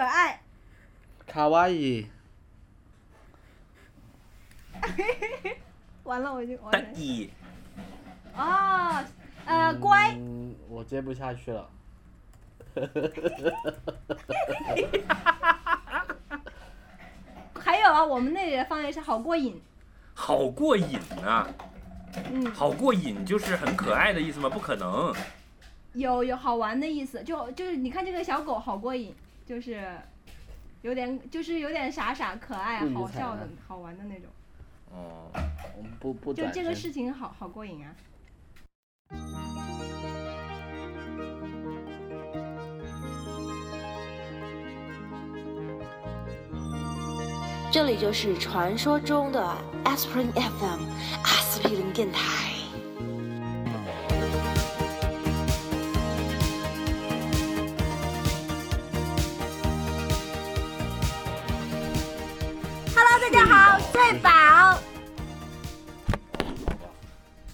[0.00, 0.40] 可爱。
[1.26, 2.06] 卡哇伊。
[6.04, 6.80] 完了，我就完了。
[6.80, 7.30] 得意，
[8.34, 9.04] 哦，
[9.44, 10.14] 呃，乖。
[10.16, 11.68] 嗯，我接不下去了。
[17.54, 19.60] 还有啊，我们那里的方言是好过瘾。
[20.14, 21.46] 好过瘾啊！
[22.32, 24.48] 嗯，好过瘾就是很可爱的意思吗？
[24.48, 25.14] 不可能。
[25.92, 29.14] 有有好玩的意思，就就是你看这个小狗好过瘾，
[29.50, 29.82] 就是
[30.82, 34.30] 有点就是有点傻傻可爱、好笑的、好玩的那种。
[34.92, 35.28] 哦，
[35.76, 37.92] 我们不不就这个事情好好过瘾啊！
[47.72, 50.84] 这里就是传说中的 Aspirin FM
[51.24, 52.59] 阿司匹林电台。
[64.10, 64.80] 好，翠宝，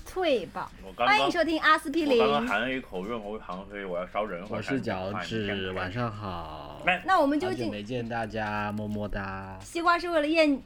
[0.06, 2.40] 翠宝，我刚刚欢迎收听阿司匹林我刚。
[2.40, 4.42] 刚含了一口润喉糖，所以我要烧人。
[4.48, 6.80] 我是脚趾，晚上好。
[6.86, 9.58] 来，那我们好久究竟没见大家，么么哒。
[9.60, 10.58] 西瓜是为了验，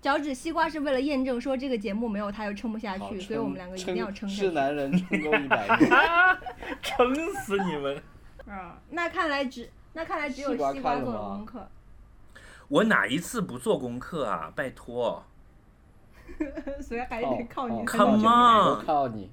[0.00, 4.54] 脚趾西瓜是为了验证说这个节目没有他又撑不下去，所以我们两个一定要撑下是去。
[4.54, 5.90] 男人 撑够一百年。
[6.80, 8.00] 撑死你们！
[8.46, 11.68] 啊，那看来只那看来只有西瓜做了功课，
[12.68, 14.52] 我哪一次不做功课啊？
[14.54, 15.24] 拜托，
[16.80, 17.84] 所以还得靠你。
[17.86, 19.30] Come on 靠你。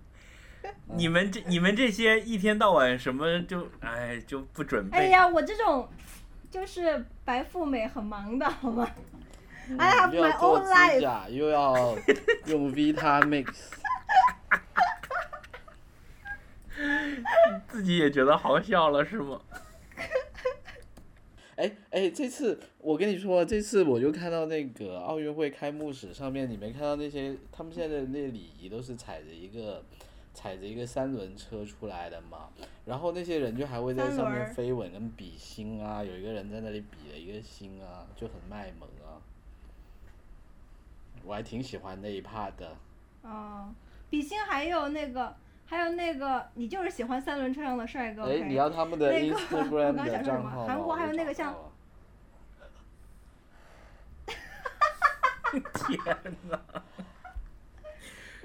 [0.95, 4.97] 你们这你们这些一天到晚什么就哎就不准备。
[4.97, 5.89] 哎呀，我这种
[6.49, 8.87] 就是白富美，很忙的好吗
[9.77, 11.01] ？I have 又 my 要做 own 指 life。
[11.01, 11.73] 甲，又要
[12.47, 13.47] 用 Vitamix。
[17.67, 19.39] 自己也觉得好笑了是吗？
[21.55, 29.83] 哎哎，这次我跟你说，这次我就看到那个奥运会开幕式上面，你没看到那些他们现在的那礼仪都是踩着一个
[30.33, 32.49] 踩着一个三轮车出来的嘛，
[32.85, 39.21] 然后那些人就还会在上面飞吻跟比心啊，有一个人在那里比了一个心啊，就很卖萌啊，
[41.23, 42.75] 我还挺喜欢那一 part 的。
[43.21, 43.73] 哦，
[44.09, 45.35] 比心还有那个，
[45.65, 48.23] 还有那个，你就是喜欢三轮车上的帅哥。
[48.23, 50.65] 哎你要他们的那个 Instagram 我刚想的说什么账号？
[50.65, 51.55] 韩国还有那个像
[55.73, 55.99] 天
[56.49, 56.59] 哪！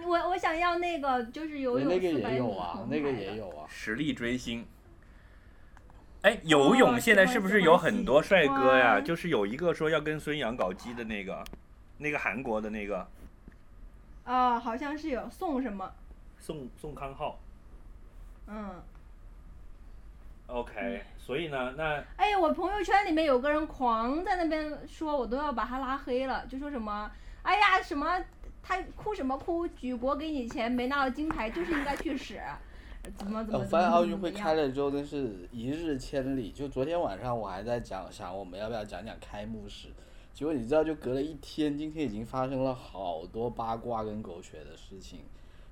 [0.05, 3.67] 我我想要那个，就是游哎泳那个也有啊，那个也有啊。
[3.69, 4.67] 实力追星。
[6.23, 9.01] 哎，游泳现在是不是有很多帅哥呀？
[9.01, 11.45] 就是有一个说要跟孙杨搞基的那个，
[11.99, 13.07] 那个韩国的那个
[14.25, 15.91] 啊，好像是有宋什么，
[16.39, 17.39] 宋宋康昊。
[18.47, 18.83] 嗯
[20.47, 27.11] ，OK，所以呢，那哎，我朋友圈里面有个人狂在那边说，我都要把他拉黑了，就说什么，
[27.43, 28.19] 哎呀，什么
[28.63, 32.39] 他哭什么哭，举国给你钱，没拿到金牌就是应该去死，
[33.17, 34.45] 怎么怎么我怎么怎发现奥运会么怎么样。
[34.47, 36.51] 开了之后，真是一日千里。
[36.51, 39.89] 就昨天晚上我还在讲，想我们要不要讲讲开幕式，
[40.33, 45.21] 结果你知道，就隔了一天，今天已经发生了好多八卦跟狗血的事情，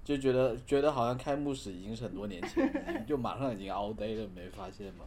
[0.06, 5.04] 就觉得觉得好像开幕式已经是很多年前，就马上已经 out day 了，没发现吗？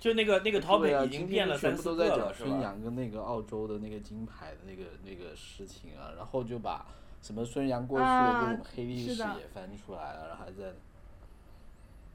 [0.00, 2.50] 就那个那个对 topic 啊，已经今变了三天全部四个了，都在讲是吧？
[2.50, 6.84] 孙杨跟那个澳洲的那个金牌的那个那个事情啊，然后就把
[7.22, 10.74] 什么孙杨过去的啊各种黑历史也翻出来了，然后还在。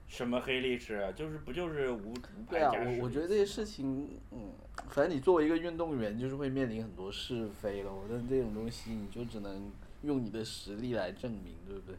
[0.05, 1.11] 什么黑历史啊？
[1.13, 4.51] 就是不就是无无牌对啊，我我觉得这些事情，嗯，
[4.89, 7.91] 反正你作为一个运动员，就是会面临很多是非了。
[8.07, 9.71] 但这种东西，你就只能
[10.03, 11.95] 用你的实力来证明，对不对？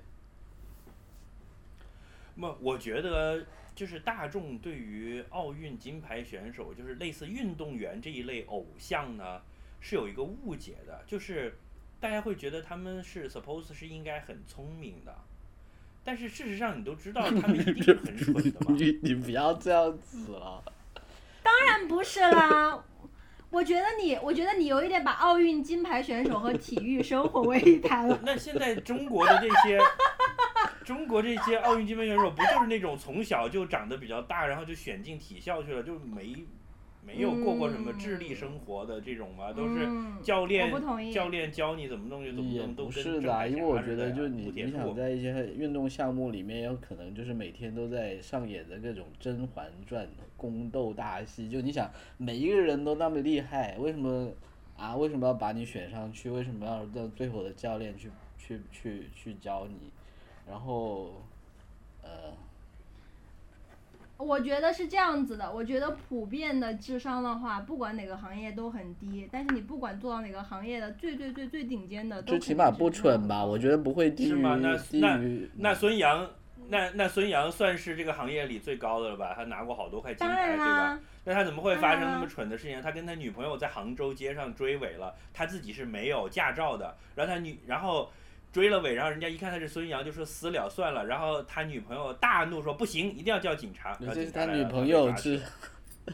[2.36, 3.44] 那，我觉得
[3.74, 9.42] 就是大众对于奥运金牌选手，就是类似运动员这一类偶像呢，
[9.80, 11.56] 是有一个误解的，就是
[12.00, 15.16] 大家会觉得他们是 suppose 是应该很聪明的，
[16.02, 18.76] 但是事实上你都知道 他们一定是很蠢的嘛。
[18.78, 20.62] 你你不要这样子了。
[21.42, 22.84] 当然不是啦，
[23.54, 28.18] 我觉得你，我觉得你有一点把奥运金牌选手和体育生混为一谈了。
[28.26, 29.78] 那现在中国的这些，
[30.84, 36.34] 中国这些奥运金牌选手，不就是那种从小就长得比较大，然后就选进体校去了，就没
[37.06, 39.52] 没有过过什么智力生活的这种吗？
[39.52, 40.72] 都是嗯教练
[41.12, 50.06] 教练教你怎么弄就怎么弄，都不是的因为我觉得就你你想在一些运动项目里面，有可能就是每天都在上演着各种《甄嬛传》
[50.36, 51.48] 宫斗大戏。
[51.48, 54.32] 就你想每一个人都那么厉害，为什么
[54.76, 54.96] 啊？
[54.96, 56.30] 为什么要把你选上去？
[56.30, 59.90] 为什么要让最后的教练去去去去教你？
[60.46, 61.22] 然后，
[62.02, 62.32] 呃，
[64.16, 73.44] 我觉得是这样子的，我觉得普遍的智商的话，不管哪个行业都很低，但是你不管做到哪个行业的最最最最顶尖的，最起码不蠢吧？
[73.44, 75.50] 我觉得不会低于是吗那低那于。
[75.56, 76.30] 那孙杨，
[76.68, 79.34] 那那孙杨算是这个行业里最高的了吧？
[79.34, 82.80] 他拿过好多块金牌，对吧？，那他怎么会发生那么蠢的事情？
[82.80, 88.10] 他跟他女朋友在杭州街上追尾了，他自己是没有驾照的，然后他女，然后
[88.54, 93.92] 追了尾，然后人家一看他是孙杨，就说死了算了，然后他女朋友大怒说不行，一定要叫警察。
[93.98, 95.42] 这是他女朋友是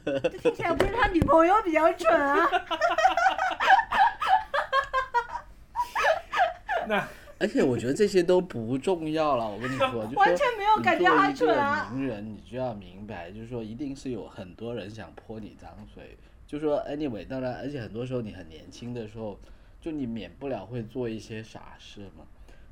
[0.03, 2.49] 这听起来不是他女朋友比较蠢啊？
[6.89, 7.07] 那
[7.39, 11.91] 而且我觉得这些都不重要了，我跟你说，完全没有你感觉他作为一个蠢啊！
[11.93, 16.17] 名人，你就要明白，就是说一定是有很多人想泼你脏水。
[16.47, 19.39] 就说 anyway，当然，而且很多时候你很年轻的时候，
[19.81, 22.25] 就你免不了会做一些傻事嘛。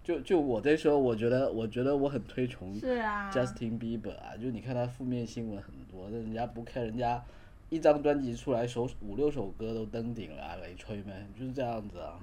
[0.04, 7.22] 就就我这时候，我觉得，我觉得我很推崇是啊，Justin Bieber 啊，就你看他负面新闻很多，但人家不看，人家
[7.68, 12.16] 一张专辑出来，首五六首歌都登顶了啊，雷吹呗，就是这样子啊，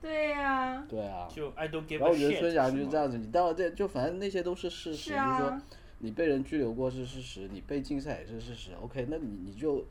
[0.00, 1.28] 对呀、对啊。
[1.30, 5.62] 就 I don't give 然后我觉得孙杨是这样子，你到了这就反正那些都是事实，是就是说啊，
[5.98, 8.70] 你被人拘留过是事实，你被禁赛也是事实。
[8.80, 9.84] OK，那你你就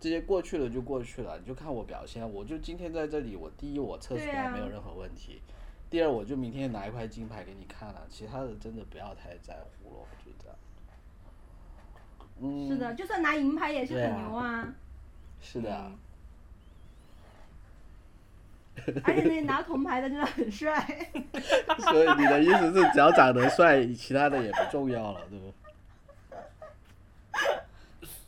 [0.00, 2.28] 这些过去了就过去了，你就看我表现。
[2.28, 5.42] 我就今天在这里，我第一我测出对啊来没有任何问题，
[5.90, 10.56] 第二我就明天拿一块金牌给你看了，其他的真的不要太在乎了，我觉得。
[12.40, 14.74] 嗯，是的，就算拿银牌也是很牛啊，
[15.42, 15.92] 是的
[19.04, 20.72] 而且那拿铜牌的真的很帅。
[21.80, 25.52] 所以你的意思是只要长得帅，其他的也不重要了，对不？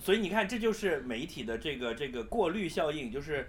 [0.03, 3.49] 所以你看，这就是媒体的这个这个过滤效应，就是，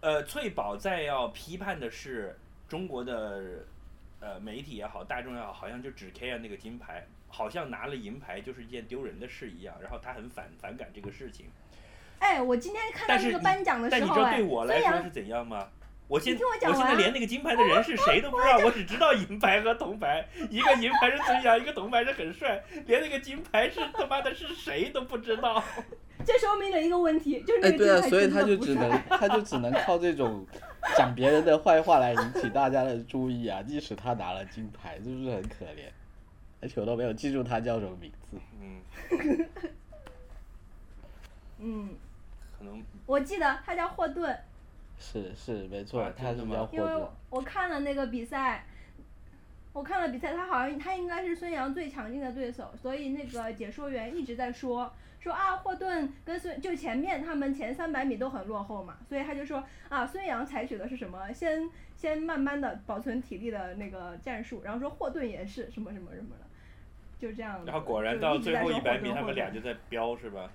[0.00, 2.36] 呃，翠宝在要批判的是
[2.68, 3.64] 中国的
[4.18, 11.46] 呃媒体也好，大众也好，好像就只 care 那个金牌，好像拿了银牌就是一件丢人的事一样，然后他很反反感这个事情。
[12.18, 15.68] 哎，我今天看到那个颁奖的时候，哎，但你知道对我来说是怎样吗？
[16.08, 25.62] 我现你听我讲完现在连那个金牌的人是谁都不知道，我只知道银牌和铜牌，一个银牌是孙杨，一个铜牌是很帅，连那个金牌是他妈的是谁都不知道。
[26.24, 30.46] 这说明了一个问题，就是那哎，个对啊，所以他就只能他就只能靠这种
[30.96, 33.62] 讲别人的坏话来引起大家的注意啊。
[33.62, 35.90] 即使他拿了金牌，是不是很可怜？
[36.60, 38.38] 而且我都没有记住他叫什么名字。
[38.60, 38.80] 嗯，
[41.58, 41.88] 嗯，
[42.56, 44.38] 可能我记得他叫霍顿，
[45.02, 47.42] 是是没错，啊他是真的吗叫霍顿因为我。
[47.42, 48.64] 看了那个比赛，
[49.72, 66.46] 我看了比赛，他好像他应该是孙杨最强劲的对手，所以那个解说员一直在说说啊，霍顿跟孙就前面他们前三百米都很落后嘛，所以他就说啊，孙杨采取的是什么，先先慢慢的保存体力的那个战术，然后说霍顿也是什么什么什么的，
[67.18, 67.66] 就这样子。
[67.66, 70.50] 然后果然就到最一直在说后一百米，他们俩就在飙，是吧？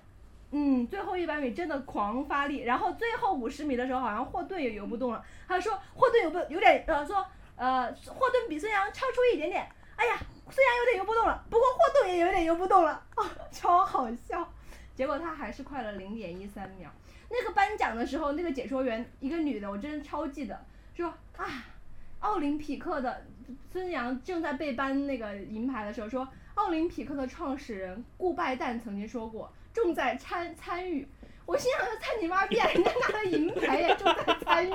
[0.50, 5.24] 嗯，最后一百米真的狂发力，然后最后五十米的时候，好像霍顿也游不动了。
[5.46, 7.24] 他说霍顿有不有点呃说
[7.56, 10.16] 呃霍顿比孙杨超出一点点，哎呀，
[10.48, 14.48] 孙杨有点游不动了，不过霍顿也有点游不动了，哦，超好笑。
[14.94, 16.90] 结果他还是快了零点一三秒。
[17.30, 20.58] 那个颁奖的时候，那个解说员一个女的，我真的超记得，
[20.94, 21.44] 说啊，
[22.20, 23.22] 奥林匹克的
[23.70, 31.08] 孙杨正在被颁那个银牌的时候说，奥林匹克的创始人顾拜旦曾经说过，重在参参与。
[31.46, 32.68] 我心想，参你妈 逼啊！
[32.68, 34.70] 人家拿了银牌也重在参与，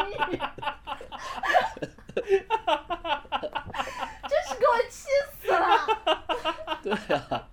[4.27, 5.07] 真是给我气
[5.39, 6.77] 死了。
[6.81, 7.48] 对啊，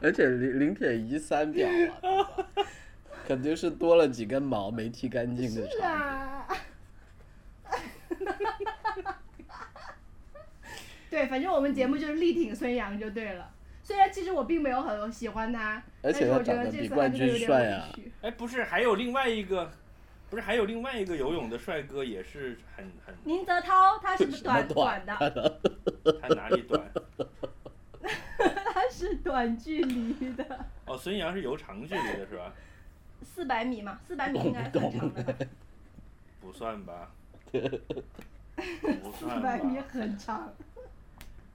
[0.00, 1.68] 而且零零点一三秒
[2.00, 2.64] 啊，
[3.26, 5.78] 肯定是多了几根毛没剃干净的是。
[5.82, 6.46] 啊。
[11.10, 13.50] 对，反正我们节目就是力挺孙杨就对了。
[13.90, 17.88] 虽然其实我并没有很喜欢他，但而且他是我觉得长得比这次他冠军真的有点帅啊。
[18.22, 19.68] 哎，不是，还有另外一个，
[20.30, 25.60] 不是还有另外一个游泳的帅哥，也是很很，宁泽涛他是短短的，
[26.22, 26.88] 他哪里短？
[28.72, 32.52] 他是短距离的，哦，孙杨是游长距离的是吧？
[33.24, 35.34] 四百米嘛，四百米应该很长的吧？
[36.40, 37.10] 不算吧，
[37.50, 39.84] 不四算百米吧。
[39.88, 40.54] 很长。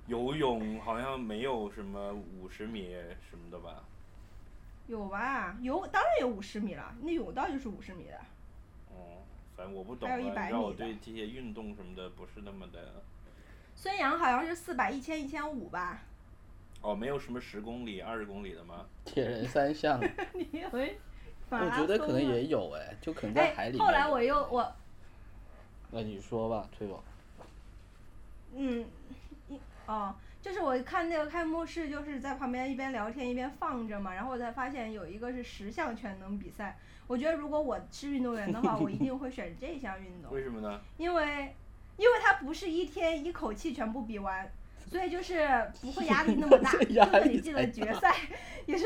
[0.08, 2.96] 游泳好像没有什么五十米
[3.30, 3.84] 什么的吧？
[4.88, 5.58] 有吧？
[5.62, 8.18] 有，当然有五十米了，那泳道就是五十米的。
[8.92, 9.24] 哦，
[9.56, 13.04] 反正我不懂还有啊，100你知道我对这些运动什么的不是那么的。
[13.76, 16.02] 孙杨好像是四百、一千、一千五吧？
[16.82, 18.86] 哦，没有什么十公里、二十公里的吗？
[19.04, 20.00] 铁人三项，
[20.34, 21.00] 你以为
[21.50, 23.84] 我觉得可能啊也有哎，就可能在海哎，里哎。
[23.84, 24.72] 后来我又我
[25.90, 27.02] 那你说吧，崔总。
[28.54, 29.25] 嗯，一
[29.88, 36.78] 哦，就是我看那个开幕式，就是在旁边一边聊天一边放着嘛，然后我才发现有一个是十项全能比赛。
[37.08, 40.82] 我觉得如果我是运动员的话，我一定会选这项运动，为什么呢？
[40.98, 41.56] 因为
[41.98, 44.52] 因为它不是一天一口气全部比完，
[44.90, 45.48] 所以就是
[45.82, 48.16] 不会压力那么大，就压算你进了决赛
[48.66, 48.86] 也是。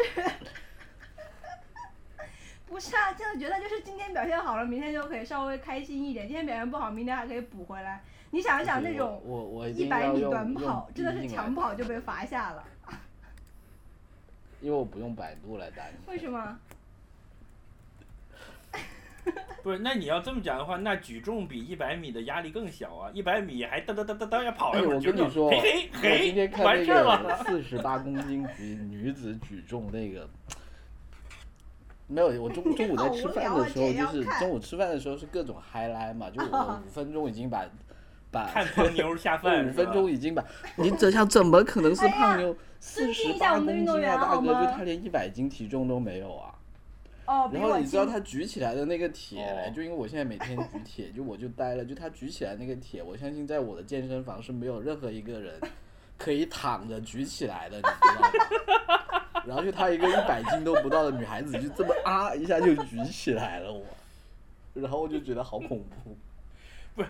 [2.67, 8.03] 不是啊，真的觉得就是今天表现好了，明天就可以稍微开心一点；今天表现不好，明天还可以补回来。
[8.31, 12.63] 你想一想那种我我一百米短跑，真的是抢跑就被罚下了，
[14.61, 15.93] 因为我不用百度来打你。
[16.07, 16.59] 为什么？
[19.61, 23.11] 不是，那你要这么讲的话，那举重比一百米的压力更小啊！
[23.13, 27.23] 一百米还噔噔噔噔噔要跑哎，一会儿，我跟你说，嘿嘿我今天嘿，看那完事儿了。
[27.23, 30.27] 个四十八公斤级女子举重那个，
[32.07, 37.65] 没有，我中中午在吃饭的时候，就是中午吃饭的时候是各种 highlight 嘛，就 我五分钟已经把
[38.31, 40.43] 把看胖妞下饭 五分钟已经把，
[40.75, 42.55] 你这想怎么可能是胖妞？
[42.79, 46.55] 四十八公斤啊，大哥，就他连一百斤体重都没有啊。
[47.25, 48.05] 哦，然后你知道。
[48.05, 55.59] 他举起来的那个铁就因为我现在每天举铁，就我就呆了，就他举起来那个铁，我相信在我的健身房是没有任何一个人
[56.17, 59.43] 可以躺着举起来的，你知道吗？
[59.45, 63.83] 然后就她一个一百斤都不到的女孩子，就这么啊一下就举起来了我，
[64.73, 66.17] 然后我就觉得好恐怖。
[66.95, 67.09] 不是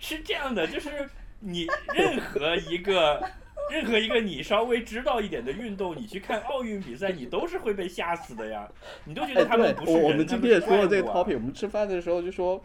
[0.00, 3.22] 这样的，就是你任何一个
[3.70, 8.68] 任何一个你稍微知道一点的运动，你去看奥运比赛，你都是会被吓死的呀！
[9.04, 12.62] 你都觉得他们不，是人，我我们今天也说了这个 topic，我们吃饭的时候就说。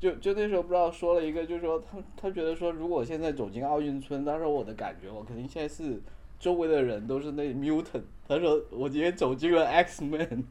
[0.00, 5.98] 就就那时候不知道说了一个，就是说他他觉得说，如果我现在走进奥运村，当时我的感觉，我肯定现在是
[6.38, 8.02] 周围的人都是那 mutant。
[8.28, 10.44] 他说我今天走进了 X Man，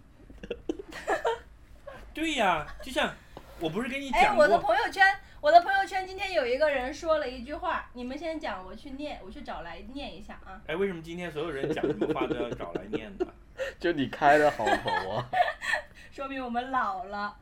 [2.16, 3.14] 对呀，就像
[3.60, 5.06] 我不是跟你讲哎，讲我的过，朋友圈，
[5.44, 10.62] 我的朋友圈今天有一个人说了一句话，你们先讲，我去念，我去找来念一下啊。
[10.68, 13.28] 哎，为什么今天所有人讲什么话都要找来念呢？
[13.78, 15.30] 就你开的好头啊！
[16.12, 17.36] 说明我们老了。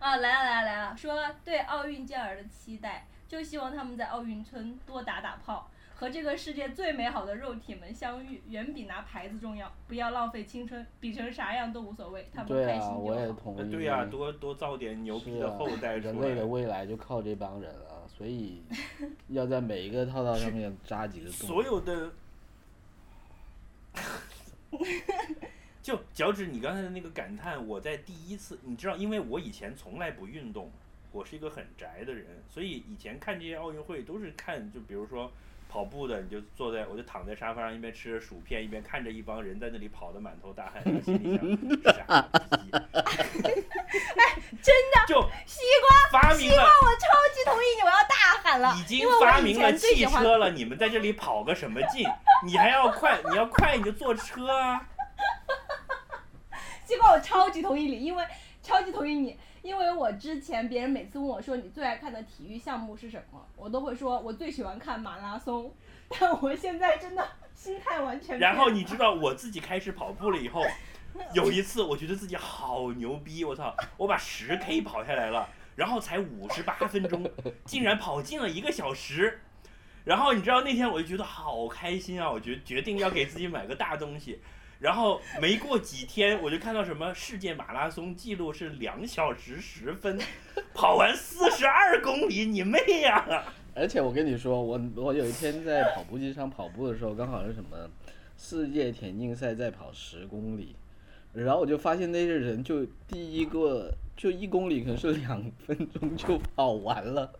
[0.00, 9.72] 啊，来了来了来了，说对奥运健儿的期待，就希望他们在奥运村多打打炮，和这个世界最美好的肉体们相遇，远比拿牌子重要。
[9.88, 13.32] 不要浪费青春，比成啥样都无所谓，他们对啊，开心就我也好。
[13.32, 13.58] 同意。
[13.60, 16.46] 呃对呀、多多造点牛逼的后代出人类的。
[16.46, 18.62] 未来就靠这帮人了，所以
[19.28, 21.48] 要在每一个套套上面扎几个洞。
[21.48, 22.12] 所有的，
[25.80, 30.70] 就脚趾，你刚才的那个感叹，我在第一次，你知道，因为我以前从来不运动，
[31.10, 35.32] 我是一个很宅的人，所以以前看这些奥运会都是看，就比如说
[35.68, 41.38] 跑步的，你就坐在，我就躺在沙发上，一边吃着薯片，一边看着一帮人在那里跑的满头大汗，然后心里
[41.84, 42.70] 想傻逼，
[44.62, 45.60] 真的，就西
[46.10, 52.08] 瓜，发明了西瓜，我超级同意你，我要大喊了，已经发明了汽车了，你们在这里跑个什么劲？
[52.44, 54.88] 你还要快，你要快你就坐车啊！
[56.84, 58.24] 西瓜，我超级同意你，因为
[58.62, 65.74] 超级同意你，因为我之前别人每次问我说你最爱看的体育项目是什么，我都会说我最喜欢看马拉松，
[66.08, 68.38] 但我现在真的心态完全。
[68.38, 70.62] 然后你知道我自己开始跑步了以后，
[71.34, 73.74] 有一次我觉得自己好牛逼，我操！
[73.96, 77.28] 我把十 K 跑下来了，然后才五十八分钟，
[77.64, 79.40] 竟然跑进了一个小时。
[80.04, 82.30] 然后你知道那天我就觉得好开心啊！
[82.30, 84.40] 我决决定要给自己买个大东西。
[84.78, 90.18] 然后没过几天，我就看到什么世界马拉松记录是两小时十分，
[90.74, 93.44] 跑完四十二公里，你妹呀！
[93.74, 97.76] 而且我跟你说，我我有一天在跑步机上跑步的时候，刚好是什么
[98.36, 100.76] 世界田径赛在跑十公里，
[101.32, 107.32] 然后我就发现那些人就第一个就一公里可能是两分钟就跑完了。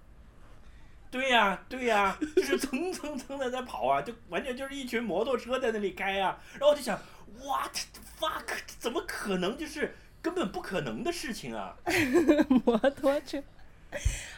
[1.10, 6.38] 对呀、对呀、 就是蹭蹭蹭的在跑啊，就完全就是一群摩托车在那里开啊。
[6.54, 6.98] 然后我就想
[7.40, 7.74] ，what
[8.18, 8.44] fuck，
[8.78, 9.56] 怎么可能？
[9.56, 11.76] 就是根本不可能的事情啊！
[12.64, 13.42] 摩托车。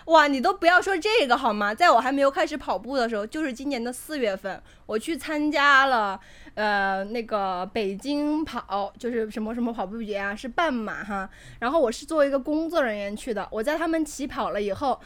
[0.05, 1.75] 哇，你都不要说这个好吗？
[1.75, 6.21] 在我还没有开始跑步的时候，就是今年的四月份，我去参加了
[6.55, 11.29] 呃那个北京跑，就是什么什么跑步节啊，是半马哈。
[11.59, 15.01] 然后我是作为一个工作人员去的，我在他们起跑了以后，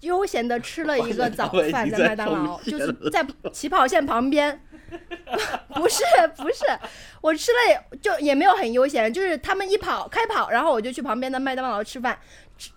[0.00, 4.60] 悠闲的吃了一个早 饭在麦当劳，就是在起跑线旁边。
[5.74, 6.04] 不是
[6.36, 6.64] 不是，
[7.20, 12.16] 我吃了也就也没有很悠闲，就是他们一跑开跑，然后我就去旁边的麦当劳吃饭，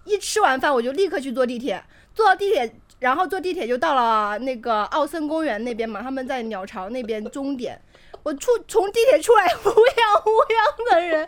[0.05, 1.81] 一吃完饭我就立刻去坐地铁，
[2.15, 7.79] 坐到地铁，然后坐地铁就到了那个奥森公园那边嘛，他们在鸟巢那边终点。
[8.23, 9.71] 我出从地铁出来， 乌泱
[10.25, 11.27] 乌泱的人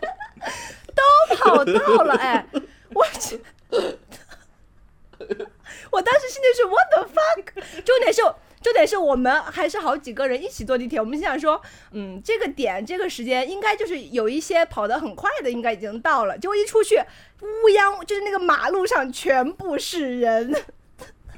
[0.96, 2.46] 都跑到了，哎，
[2.94, 3.40] 我去。
[5.92, 8.22] 我当时心里是 what the fuck，重点是
[8.62, 16.38] 重点是我们还是好几个人一起坐地铁，我们心想说，嗯，这个点这个时间应该就是有一些跑得很快的，应该已经到了。
[16.38, 16.96] 结果一出去，
[17.42, 20.56] 乌泱，就是那个马路上全部是人，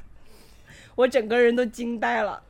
[0.96, 2.42] 我整个人都惊呆了。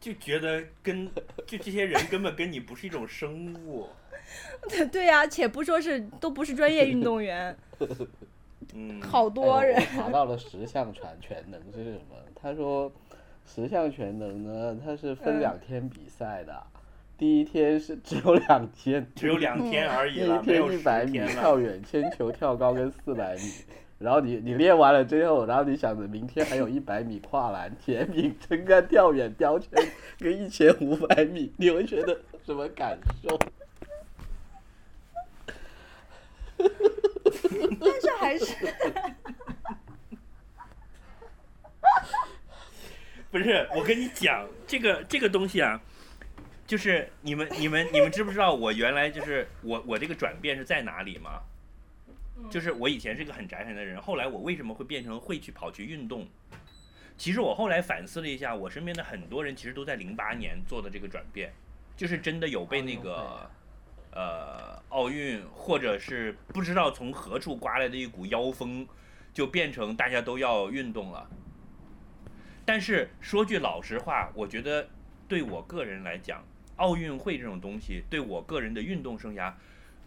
[0.00, 1.10] 就觉得跟
[1.44, 3.88] 就这些人根本跟你不是一种生物。
[4.68, 7.56] 对对呀、且不说是都不是专业运动员，
[8.74, 9.76] 嗯，好多人。
[9.76, 12.16] 哎查到了十项全全能是什么？
[12.34, 12.92] 他说
[13.46, 16.62] 十项全能呢，它是分嗯两天比赛的。
[17.16, 21.18] 第一天是只有两天，只有两天而已了，那一天一百米。
[21.26, 23.42] 跳远、铅球、跳高跟四百米。
[23.98, 29.70] 然后你你练完了之后，然后你想着明天还有一百米跨栏、田径、撑杆、跳远、标圈
[30.20, 33.36] 跟一千五百米，你会觉得什么感受？
[37.80, 38.54] 但是还是
[43.30, 45.80] 不是，我跟你讲，这个这个东西啊，
[46.66, 51.42] 就是你们你们你们知不知道我原来就是我我这个转变是在哪里吗？
[52.50, 56.26] 就是我以前是个很宅很的人，后来我为什么会变成会去跑去运动？
[57.16, 61.52] 其实我后来反思了一下，我身边的很多人其实都在零八年做的这个转变，
[61.96, 63.50] 就是真的有被那个
[64.12, 68.86] 呃奥运或者是不知道从何处刮来的一股妖风，
[69.32, 71.28] 就变成大家都要运动了。
[72.64, 74.88] 但是说句老实话，我觉得
[75.26, 76.44] 对我个人来讲，
[76.76, 79.52] 奥运会这种东西对我个人的运动生涯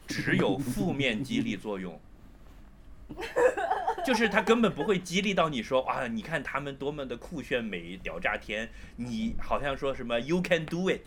[0.08, 2.00] 只有负面激励作用。
[4.06, 11.02] 就是他根本不会激励到你说啊，你看他们多么的酷炫美屌炸天，你好像说什么 you can do it，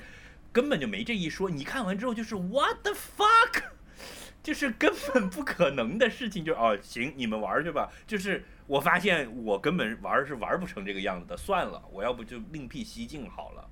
[0.54, 1.50] 根本就没这一说。
[1.50, 3.64] 你看完之后就是 what the fuck，
[4.40, 7.90] 就是根本不可能的事情就，哦行，你们玩去吧。
[8.06, 13.68] 就是我发现我根本玩是玩不成这个样子的，算了，我要不就另辟蹊径好了。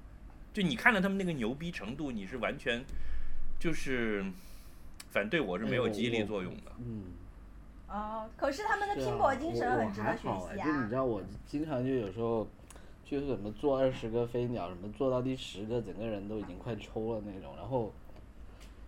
[0.52, 2.84] 就你看了他们那个牛逼程度，你是完全
[3.60, 4.24] 就是，
[5.08, 6.72] 反正对我是没有激励作用的。
[6.80, 7.04] 嗯。
[7.88, 10.64] 哦，可是他们的拼搏精神很值得学习啊。
[10.66, 12.48] 就你知道，我经常就有时候，
[13.12, 17.54] 就是什么做二十个飞鸟，什么做到第十个，整个人都已经快抽了那种。
[17.58, 17.92] 然后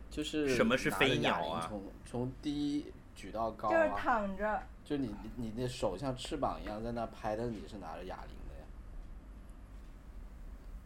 [0.09, 8.65] 就是什么是拿着飞鸟啊哑铃从从低举到高就是啊，躺着，就你你的手像翅膀一样在那拍，但是你是拿着哑铃的呀。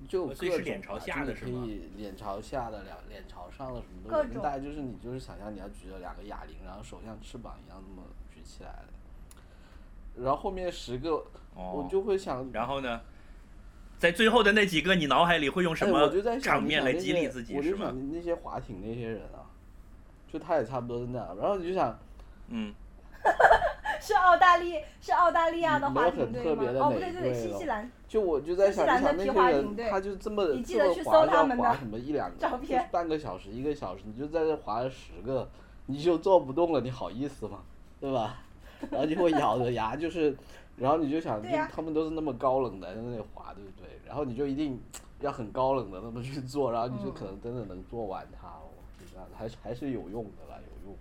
[0.09, 4.25] 就呃所以各种是脸朝嘛就你可下的是吗以脸朝下的、脸脸朝上的什么都有。
[4.25, 8.03] 各种大概就是你就是想象你要举着两个哑铃，然后手像翅膀一样那么
[8.35, 10.25] 举起来的。
[10.25, 11.15] 然后后面十个，
[11.55, 13.01] 我哦，就会想，然后呢，
[13.99, 17.87] 在最后的那几个，你脑海里会用什哎，么场面来激励自己是吗？
[17.87, 19.43] 就想那些划艇那些人啊，
[20.33, 21.37] 就他也差不多是那样。
[21.41, 21.99] 然后你就想，
[22.49, 22.73] 嗯，
[24.01, 26.73] 是澳大利是澳大利亚的嗯没有划艇队很特别？
[26.73, 27.91] 的吗哦，不对对对，新西兰。
[28.07, 32.59] 就我就在想，新西兰你想那些的皮划艇人，他就这么你记这么得去搜划要他们什么一两个，
[32.93, 35.49] 半个小时一个小时，你就在这划了十个，
[35.87, 37.59] 你就做不动了，你好意思吗？
[38.01, 38.37] 对吧？
[38.93, 40.37] 然后就会咬着牙，就是，
[40.81, 43.89] 然后你就想，就他们都是那么高冷的在那里滑，对不对？
[44.07, 44.81] 然后你就一定
[45.21, 50.97] 要很高冷的那么去做，然后你就嗯可能真的能做完它哦，就这样，还是还是有用的啦，有用。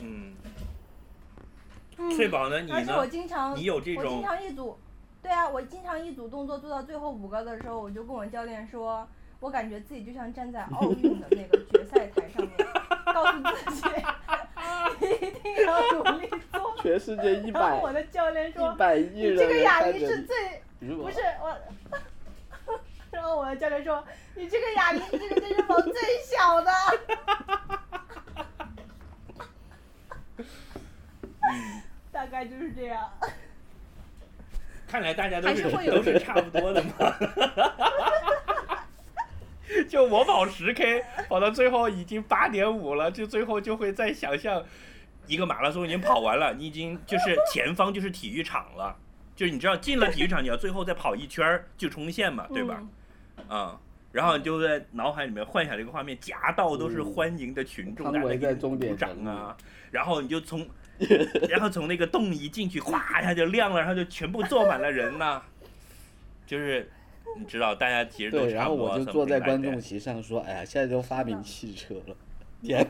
[0.00, 0.34] 嗯，
[1.96, 2.60] 嗯翠宝呢？
[2.60, 3.10] 你而且我呢？
[3.10, 4.76] 经常，你有这我经常一组，
[5.22, 9.06] 对啊，我经常一组动作做到最后五个的时候，我就跟我教练说，
[9.40, 12.54] 我感觉自己就像站在奥运的那个决赛台上面，
[13.24, 13.88] 告诉自己
[15.26, 16.76] 一定要努力做。
[16.80, 21.56] 全世界一然后百我的教练说一，百亿你人这个哑铃是最如果不是我。
[23.10, 24.04] 然后我的教练说
[24.36, 26.70] ：“你这个哑铃，是这个健身房最小的。
[31.40, 33.10] 嗯，”大概就是这样。
[34.86, 36.90] 看来大家都是是都是差不多的嘛。
[39.88, 44.64] 就我跑十 K，跑到最后已经八点五了，就最后就会再想象
[45.26, 48.96] 一个马拉松已经跑完了，你已经就是前方就是体育场了，
[49.36, 52.82] 就是你知道进了体育场，你要最后再跑一圈儿就冲线嘛，对吧？
[53.48, 59.56] 嗯啊、然后你就在脑海里面幻想这个画面，夹道都是欢迎的群众在那嗯他们围在给终点你鼓掌啊，
[59.90, 60.66] 然后你就从，
[61.48, 65.40] 然后从那个洞一进去，哗一下就亮了，然后就全部坐满了人呐、
[66.46, 66.90] 就是
[67.36, 68.74] 你知道，大家其实都对，然后。
[68.74, 72.16] 我就坐在观众席上说：“哎呀，现在都发明汽车了，
[72.62, 72.86] 天！”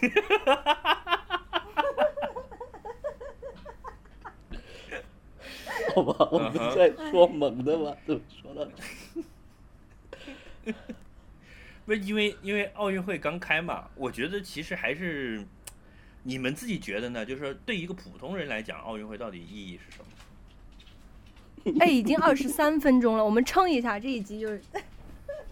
[5.94, 8.70] 好吧，我们在说猛的吧，怎么说呢？
[11.84, 15.44] 不是因为因为奥运会刚开嘛，我觉得其实还是
[16.22, 17.26] 你们自己觉得呢？
[17.26, 20.04] 就是说对一个普通人来讲，奥运会到底意义是什么？
[21.78, 24.60] 哎，已经二十三分钟了，我们撑一下这一集就是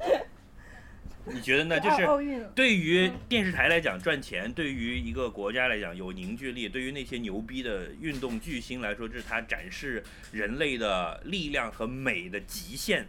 [1.30, 1.78] 你觉得呢？
[1.78, 2.48] 就是。
[2.54, 13.06] 对于电视台来讲赚钱，对于一个国家来讲有凝聚力，对于那些牛逼的运动巨星来说，这是他展示人类的力量和美的极限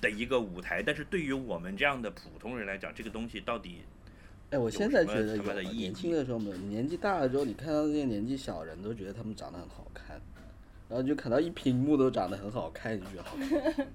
[0.00, 0.80] 的一个舞台。
[0.80, 3.80] 但是对于我们这样的普通人来讲，这个东西到底
[4.50, 10.05] 哎，我现在觉得什么什么的有意义年轻的时候没有，年纪大了之后，你看到那些年纪小人都觉得他们长得很好看，
[10.88, 13.86] 然后就看到一屏幕都长得很好看，你就觉得好看。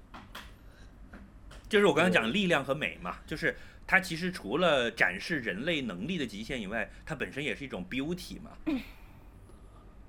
[1.68, 8.50] 就是我刚才讲力量和美嘛，就是它其实除了展示人类能力的极限以外，它本身也是一种 beauty 嘛。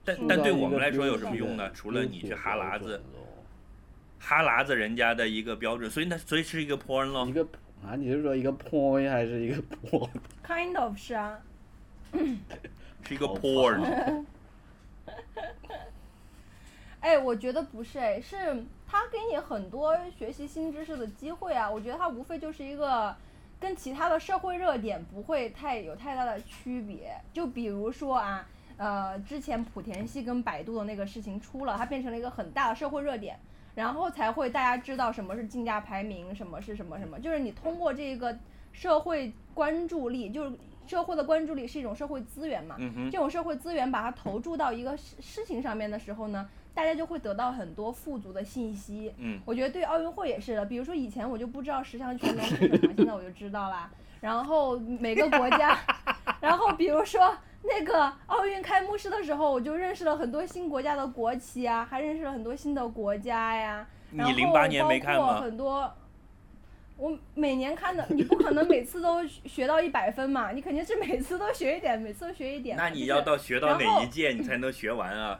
[0.05, 1.71] 但但对我们来说有什么用呢？
[1.71, 3.01] 除了你去哈喇子，
[4.19, 7.31] 哈喇子人家的一个标准，所以那所以是一个 porn 咯一。
[7.31, 7.47] 个
[7.85, 11.39] 啊，你是说一个 point 还是一个 point？Kind of 是啊，
[12.11, 14.25] 是一个 porn，
[17.03, 21.69] 哎，我觉得不是，哎，是他给你很多学习新知识的机会啊。
[21.69, 23.13] 我觉得它无非就是一个
[23.59, 27.13] 跟其他的社会热点不会太有太大的区别。
[27.33, 33.37] 就比如说啊，呃，之前莆田系跟百度的那个事情出了，它变成了一个很大的社会热点，
[33.75, 38.33] 然后才会大家知道什么是竞价排名，什么是什么什么，就是你通过这个
[38.71, 42.77] 社会关注力，就是社会的关注力是一种社会资源嘛，
[43.11, 49.13] 这种社会资源把它投注到一个事事情上面的时候呢，大家就会得到很多富足的信息。
[49.17, 53.91] 嗯，我觉得对奥运会也是的，比如说以前我就不知道十项全能是什么，现在我就知道啦。
[54.21, 55.77] 然后每个国家，
[56.41, 63.85] 然后比如说那个奥运开幕式的时候，我就认识了很多新国家的国旗啊，还认识了很多新的国家呀。
[64.09, 65.41] 你零八年没看吗？
[65.41, 65.93] 很多，
[66.97, 75.39] 我每年看的，你不可能每次都学到一百分嘛，你肯定是每次都学一点，每次都学一点那你要到学到哪一届你才能学完啊？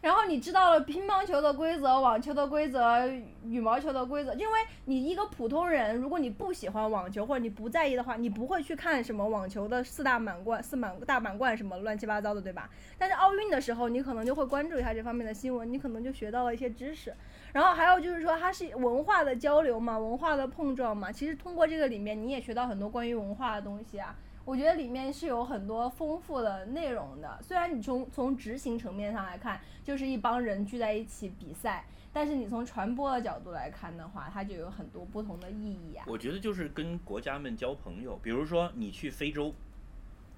[0.00, 3.06] 然后你知道了乒乓球的规则、网球的规则、
[3.44, 12.70] 羽毛球的规则，因为你一个普通人，如果你不喜欢网球或者你不在意的话，你不会去看什么网球的四大满贯、四满大满贯什么乱七八糟的，对吧？
[12.96, 17.14] 但是奥运的时候，你可能就会关注一下这方面的新闻，你可能就学到了一些知识。
[17.52, 21.12] 然后还有就是说，它是文化的交流嘛，文化的碰撞嘛。
[21.12, 24.16] 其实通过这个里面，你也学到很多关于文化的东西啊。
[24.50, 27.38] 我觉得里面是有很多丰富的内容的。
[27.40, 36.04] 虽然你从从执行层面上来看，就是一帮人聚在一起比赛，但是你从传播的角度来看的话，它就有很多不同的意义啊。
[36.08, 39.54] 我觉得就是跟国家们交朋友，比如说你去非洲，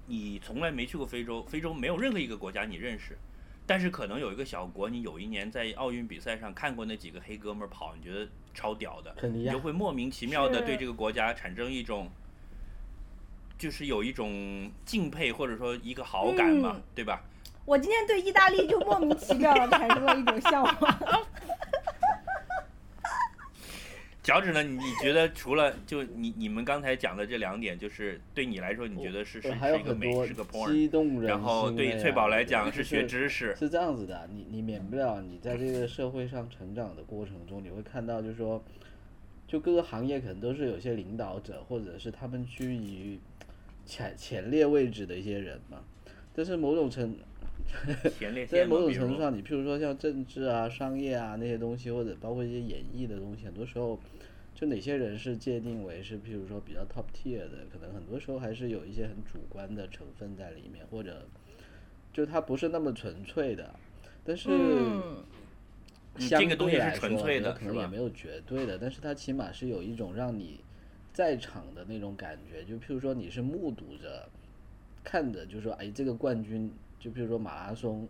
[0.05, 3.17] 你从来没去过非洲，非洲没有任何一个国家你认识，
[3.65, 12.11] 但是可能有一个小国，你有一年在奥运比赛上看过那几个黑哥们儿跑，你觉得超屌的，你就会莫名其妙的对这个国家产生一种，
[13.63, 17.23] 就是有一种敬佩或者说一个好感嘛，嗯对吧？
[17.63, 20.75] 我今天对意大利就莫名其妙的产生了一种向往。
[24.21, 24.61] 脚趾呢？
[24.61, 31.21] 你你觉得除了就你你们刚才讲的这两点，就是对你来说，你觉得是是还有是一个美，很多是个 porn。
[31.21, 38.61] 然后对翠宝来讲是学知识，是这样子的，你你免不了你在这个社会上成长的过程中，你会看到，就是说，
[39.47, 43.19] 就各个行业可能都是有些领导者，或者是他们居于
[43.85, 45.83] 前前列位置的一些人嘛。
[46.35, 47.15] 但是某种程，
[48.17, 53.99] 前列在某种程度上，你譬如说像政治啊、商业啊那些东西，或者包括一些演艺的东西，很多时候，
[54.55, 61.25] 就哪些人是界定为是譬如说比较 top tier 的，可能很多时候还是有一些很主观的成分在里面，或者
[62.11, 63.75] 就它不是那么纯粹的。
[64.25, 64.49] 但是
[66.17, 67.09] 相对来说，
[67.53, 70.61] 可能也没有绝对的，但是它起码是有一种让你
[71.13, 74.27] 在场的那种感觉，就譬如说你是目睹着
[75.03, 78.07] 看着，就说哎这个冠军，就譬如说马拉松，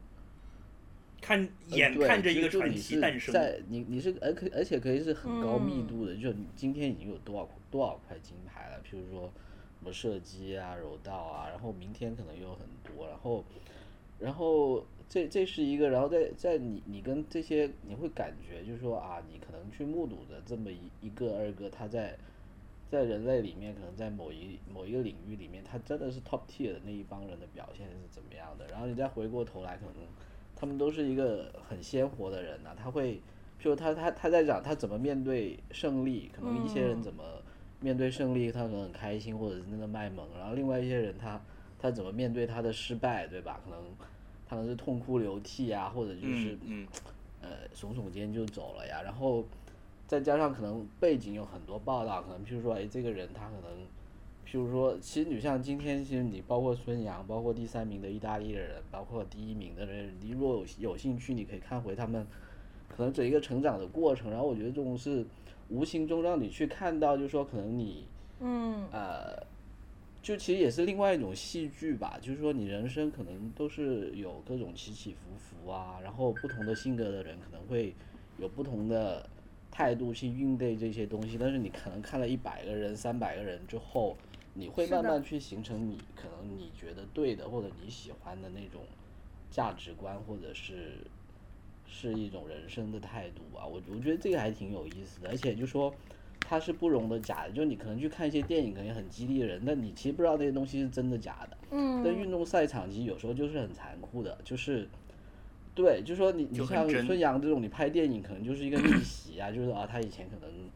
[1.20, 9.30] 看眼看着一个传奇诞生，在你你是而可而且可以是很高密嗯度的，就你今天已经有多少多少块金牌了，譬如说
[9.80, 13.44] 什么射击啊、柔道啊，然后明天可能又有很多，然后
[14.18, 22.18] 然后这这是一个，然后在在你你跟这些你会感觉就是说啊，你可能去目睹着这么一一个二个他在。
[22.94, 28.68] 在人类里面，可能在某一某一个领域里面，他真的是 top tier 的那一帮人的表现是怎么样的？
[28.68, 30.06] 然后你再回过头来，可能
[30.56, 33.16] 他们都是一个很鲜活的人呐、他会，
[33.60, 37.24] 譬如他他他在讲他怎么面对胜利，可能一些人嗯怎么
[37.80, 41.42] 面对胜利，他可能很开心，或者是真的卖萌，然后另外一些人他
[41.80, 43.60] 他怎么面对他的失败，对吧？
[43.66, 43.84] 可能
[44.48, 46.88] 他可能是痛哭流涕啊，或者就是嗯嗯，
[47.42, 49.44] 呃耸耸肩就走了呀，然后
[50.14, 53.80] 再加上可能背景有很多报道，可能譬如说，哎，这个人他可能，
[54.46, 62.28] 譬如说，其实你像今天，其实你包括孙杨，包括第三名的意大利的人，包括第一名的人，你如果有有兴趣，你可以看回他们
[62.88, 64.30] 可能整一个成长的过程。
[64.30, 65.26] 然后我觉得这种是
[65.70, 68.06] 无形中让你去看到，就是说可能你
[68.40, 69.36] 嗯呃，
[70.22, 77.96] 就其实也是另外一种戏剧吧，就是说你人生可能都是有各种起起伏伏啊，然后不同的性格的人可能会
[78.38, 79.28] 有不同的
[79.76, 84.16] 态度去应对这些东西，但是你可能看了一百个人、三百个人之后，
[84.54, 88.82] 你会慢慢去形成你可能你觉得对的或者你喜欢的那种
[89.50, 90.98] 价值观，或者是
[91.88, 93.66] 是一种人生的态度吧。
[93.66, 95.92] 我我觉得这个还挺有意思的，而且就说
[96.40, 101.58] 它是不容的假的，就你可能去看一些电影，可能很激励人，但你其实不知道那些东西是真的假的。
[101.72, 104.88] 但嗯，运动赛场其实有时候就是很残酷的，就是，
[105.76, 110.70] 对，就说你你像孙杨这种，你拍电影可能就是一个逆袭啊，就是啊他以前可能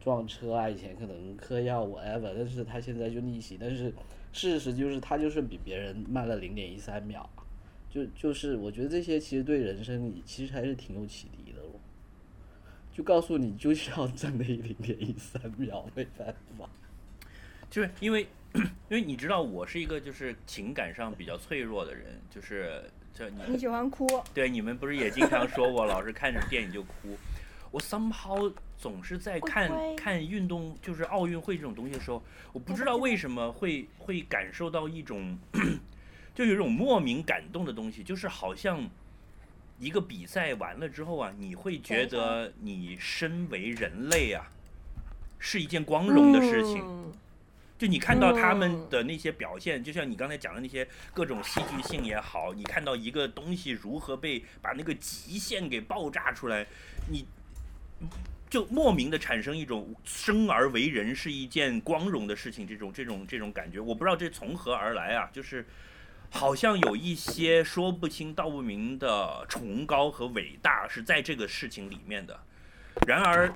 [0.00, 3.92] 撞车啊，以前可能嗑药 whatever，但是他现在就逆袭，但是
[4.32, 7.28] 事实就是他就是比别人慢了零点一三秒，
[7.88, 11.80] 就就是我觉得这些其实对人生其实还是挺有启迪的咯。
[12.92, 16.68] 就告诉你就是要争那零点一三秒，没办法。
[17.70, 22.82] 就是因为 因为你知道我是一个就是情感上比较脆弱的人，就是
[23.14, 27.18] 这你你喜欢哭，对你们不是也经常说我老是看着电影就哭，
[27.70, 35.38] 我 somehow 总是在看乖乖看运动，就是奥运会这种东西的时候，我不知道为什么会会感受到一种，
[36.34, 38.88] 就有一种莫名感动的东西，就是好像
[39.78, 44.50] 一个比赛完了之后啊，你会觉得你身为人类啊，
[45.38, 46.82] 是一件光荣的事情。
[46.82, 47.12] 嗯
[47.80, 56.66] 就你看到他们嗯的那些表现，就像你刚才讲的那些各种戏剧性也好，你看到一个东西如何被把那个极限给爆炸出来，
[57.10, 57.26] 你
[58.50, 65.64] 就莫名的产生一种生而为人是一件光荣的事情，这种这种这种感觉，我不知道这从何而来啊，就是
[66.28, 72.38] 好像有一些说不清道不明的崇高和伟大是在这个事情里面的，
[73.06, 73.50] 然而。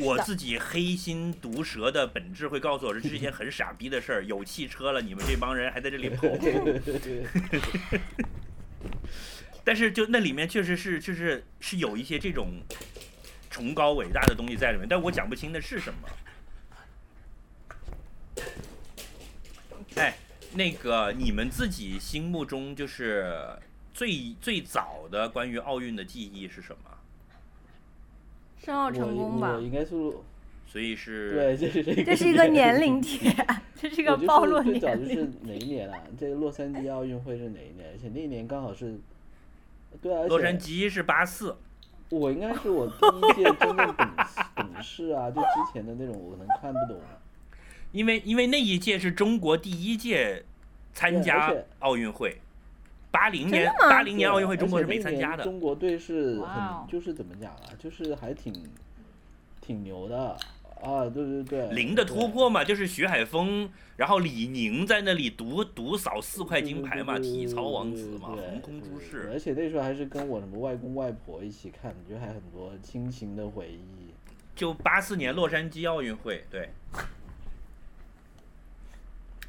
[0.00, 4.24] 我自己黑心毒舌的本质会告诉我，这是一件很傻逼的事儿。
[4.24, 6.80] 有汽车了，你们这帮人还在这里跑步，
[9.64, 12.62] 但是就那里面确实是就是是有一些这种
[13.50, 16.08] 崇高伟大的东西在里面，但我讲不清的是什么。
[19.96, 20.16] 哎，
[20.52, 23.58] 那个你们自己心目中就是
[23.92, 26.97] 最最早的关于奥运的记忆是什么？
[28.68, 29.60] 申奥成功吧我我？
[29.62, 30.12] 应该是
[30.66, 33.34] 所以是对，这是这这是一个年龄帖，
[33.74, 35.16] 这是一个我就是暴露最早年龄。
[35.16, 35.98] 就是哪一年啊？
[36.20, 37.88] 这个洛杉矶奥运会是哪一年？
[37.90, 38.98] 而且那一年刚好是，
[40.02, 41.56] 对啊，洛杉矶是八四，
[42.10, 44.06] 我应该是我第一届真正懂
[44.56, 47.00] 懂事啊，就之前的那种我可能看不懂。
[47.92, 50.44] 因为因为那一届是中国第一届
[50.92, 52.42] 参加奥运会，
[53.10, 55.44] 八零年八零年奥运会中国是没参加的。
[55.44, 57.70] 中国队是很就是怎么讲啊？
[57.78, 58.52] 就是还挺
[59.60, 60.36] 挺牛的
[60.82, 61.08] 啊！
[61.08, 69.28] 对对对，零的突破嘛，就是徐海峰，然后李宁在那里独独扫四块金牌嘛，体操王子嘛，横空出世。
[69.32, 74.14] 而且那时候还是跟我什么外公外婆一起看，觉得还很多亲情的回忆。
[74.54, 76.68] 就八四年洛杉矶奥运会，对，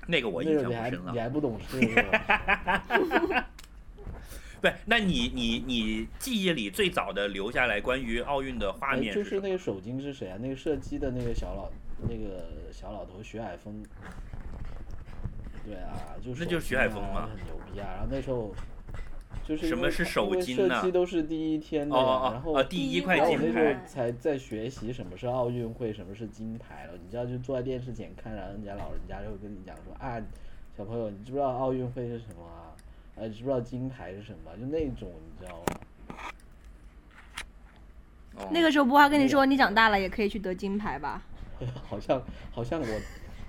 [0.10, 1.20] 那个我印象不深了你。
[1.20, 3.46] 还不懂事是吧？
[4.62, 9.24] 对，那你你你记忆里最早的留下来关于奥运的画哎面什么？
[9.24, 10.38] 就是那个手金是谁啊？
[10.42, 11.70] 那个射击的那个小老
[12.02, 13.82] 那个小老头徐海峰。
[15.66, 17.88] 对啊，就那就是徐海峰嘛很牛逼啊！
[17.98, 18.54] 然后那时候
[19.44, 26.94] 就是什么是因为他因为手巾呢射击都是第一天的呀，哦哦哦然后哦第一块然后我金那时牌候才在学习什么是奥运会，什么是金牌了。
[27.04, 30.22] 你知道，就坐在电视前看，然后人家老人家就会跟你讲说啊，
[30.78, 32.74] 小朋友，你知不知道奥运会是什么啊？
[33.16, 34.52] 呃，知不知道金牌是什么？
[34.60, 35.66] 就那种，你知道吗？
[38.38, 41.22] 哦那个时候不还跟你说，你长大了也可以去得金牌吧？
[41.90, 42.88] 好像好像我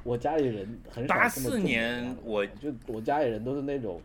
[0.03, 4.01] 我家里人很少这么84重年的我就我家里人都是那种，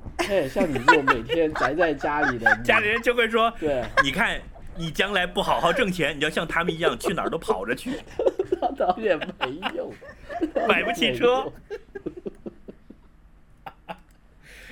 [0.28, 4.40] 哎，像你这种每天宅在家里的， 家里人就会说，对，你看
[4.76, 7.98] 你将来不好好挣钱，你要像他们一样去哪儿都跑着去。
[8.60, 9.92] 他导演没用，
[10.68, 11.50] 买不起车。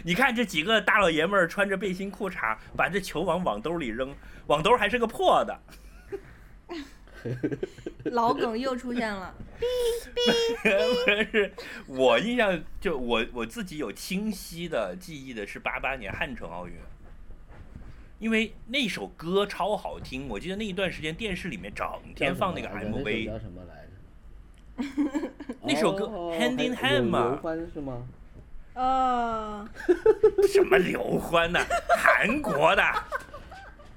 [0.05, 4.14] 你看这几个大老爷们儿穿着背心裤衩，把这球往网兜里扔，
[4.47, 5.59] 网兜还是个破的。
[8.05, 9.35] 老梗又出现了，
[10.14, 10.21] 不
[11.33, 11.53] 是，
[11.87, 16.75] 我印象就我我自己有清晰的记忆的是八八年汉城奥运，
[18.19, 25.31] 因为那首歌超好听，我记得那一段时间电视里面整天放那个 MV，叫什么来着？
[25.62, 28.07] 那首歌哦 Hand in 还 Hand 有嘛刘欢是吗？
[28.75, 29.69] 呃，
[30.49, 31.59] 什么刘欢呐、
[31.97, 32.83] 韩国的，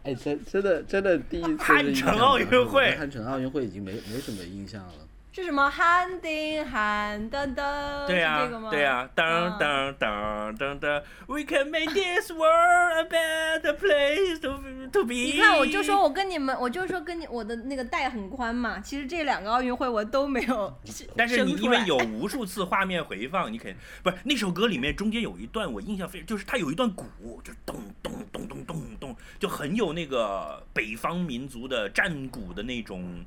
[0.04, 4.94] 哎，真真的真的第一次汉是印象城奥运会我对汉城奥运会已经没没什么印象了。
[5.34, 8.06] 是什么 hand in hand 噔噔？
[8.06, 8.50] 对呀？
[8.70, 15.14] 对呀、当嗯当当当当，We can make this world a better place to to be。
[15.14, 18.80] 你看，我就说我跟你们，我就说跟你我的那个带很宽嘛。
[18.82, 20.78] 其实这两个奥运会我都没有
[21.16, 27.06] 但是你因为有无数次画面回放，你肯不是那首歌里面中间有一段我印象非常，就是它有一段鼓，
[27.42, 33.24] 就咚咚咚咚咚咚，就很有那个北方民族的战鼓的那种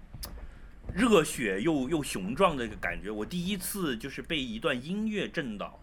[0.94, 3.10] 热血又又雄壮的一个感觉。
[3.10, 5.80] 我第一次就是被一段音乐震到。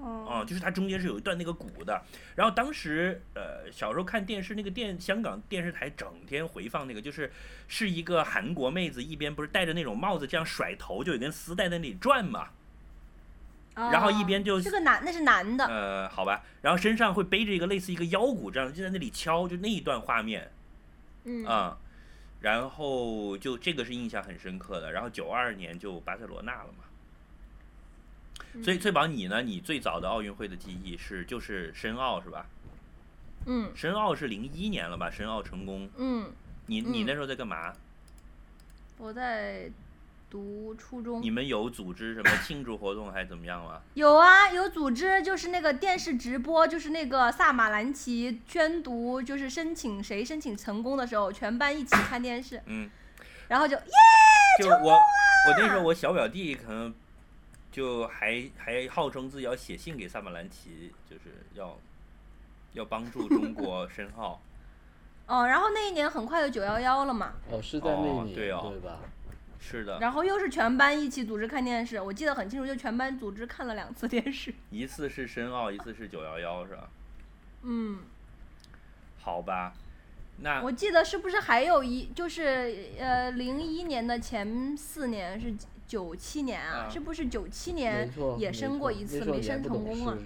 [0.00, 2.00] 哦，就是它中间是有一段那个鼓的。
[2.36, 7.32] 然后当时呃小时候看电视，那个电香港电视台整天回放那个，就是
[7.66, 12.50] 是一个韩国妹子一边不是戴着那种帽子这样甩头，就有根丝带在那里转嘛。
[13.74, 20.50] 然后一边就哦这个男那是男的，呃，好吧，然后身上会背着一个类似一个腰鼓这样，就在那里敲，就那一段画面
[21.24, 21.78] 嗯啊、
[22.40, 24.92] 然后就这个是印象很深刻的。
[24.92, 26.84] 然后九二年就巴塞罗那了嘛。
[28.62, 29.42] 所以翠宝你呢？
[29.42, 32.46] 你最早的奥运会的记忆是就是申奥是吧？
[33.46, 35.10] 嗯申奥是零一年了吧？
[35.10, 36.32] 申奥成功，嗯，嗯
[36.66, 37.72] 你你那时候在干嘛？
[38.98, 39.70] 我在
[40.30, 43.80] 读初中你，们有组织什么庆祝活动还是怎么样吗？
[43.94, 52.90] 有啊，有组织，就是那个电视直播，就是那个萨马兰奇宣读，就是申请谁申请成功的时候，全班一起看电视，嗯，
[53.48, 53.82] 然后就耶，
[54.62, 56.94] 就我我那时候我小表弟可能
[57.72, 61.78] 就还还号称自己要写信给萨马兰奇，就是要
[62.74, 64.40] 要帮助中国申奥。
[65.26, 69.00] 哦，然后那一年很快就九幺幺了嘛，哦，是在那年、哦对哦吧？
[69.60, 74.54] 是的，然后又是全班一起组织看电视，我记得很清楚，就全班组织看了两次电视。
[74.70, 76.88] 一次是申奥，一次是九幺幺，是吧？
[77.62, 77.98] 嗯，
[79.20, 79.74] 好吧，
[80.38, 85.52] 那我记得是不是还有一就是呃零一年的前四年是
[85.86, 86.86] 九七年啊？
[86.86, 90.16] 啊是不是九七年，也申过一次，没申成功啊？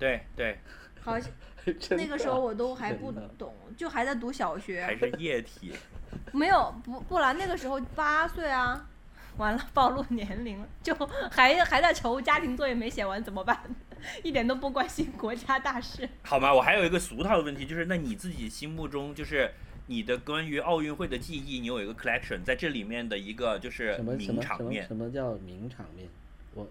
[0.00, 0.58] 对对，
[1.00, 1.30] 好像
[1.96, 4.84] 那个时候我都还不懂，就还在读小学。
[4.84, 5.72] 还是液体。
[6.32, 8.86] 没有不不然那个时候八岁啊，
[9.36, 10.94] 完了暴露年龄了，就
[11.30, 13.60] 还还在愁家庭作业没写完怎么办，
[14.22, 16.08] 一点都不关心国家大事。
[16.22, 16.52] 好吗？
[16.52, 19.52] 我还有一个俗套的问题，就是那你自己心目中就是
[19.86, 26.08] 你的关于奥运会的记忆，你有一个 collection，在这里面的一个就是什么什名么什么场面，什么叫名场面？
[26.54, 26.68] 我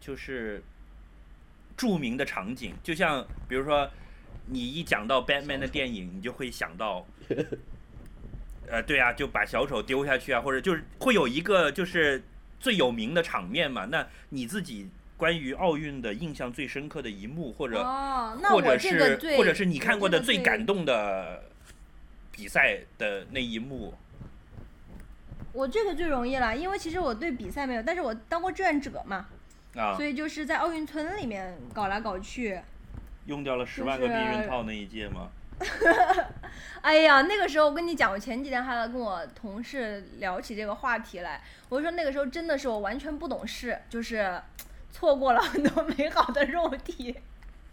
[0.00, 0.62] 就是
[1.76, 3.88] 著名的场景，就像比如说
[4.50, 7.06] 你一讲到 Batman 的电影，你就会想到，
[8.66, 12.22] 呃，对啊，就把小丑丢下去啊，或者就是会有一个就是
[12.58, 13.84] 最有名的场面嘛。
[13.86, 21.44] 那你自己关于奥运的印象最深刻的一幕，或者、哦，那或我者是或者是你看过的最感动的
[22.30, 23.92] 比赛的那一幕，
[25.52, 29.26] 我这个最容易了，因为其实我对比赛没有，但是我当过志愿者嘛，
[29.76, 32.58] 啊所，以就是在奥运村里面搞来搞去。
[33.28, 35.28] 用掉了十万个避孕套那一届吗？
[36.80, 44.40] 哎呀，那个时候我跟你讲，我前几天还跟我同事聊起这个话题来，我说那个时候真的是我完全不懂事，就是
[44.90, 47.14] 错过了很多美好的肉体。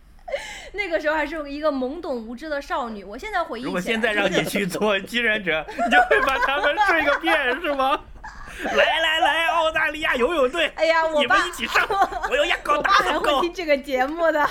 [0.73, 7.97] 那个时候还是一个懵懂无知的少女，我现在回忆起来，如果现在让你去做志愿者，你就会把他们睡个遍，是吗？
[8.75, 11.87] 来来来，澳大利亚游泳队，哎呀，我你爸们一起上，
[12.29, 13.41] 我有一个我爸还会。
[13.41, 14.49] 听这个节目的。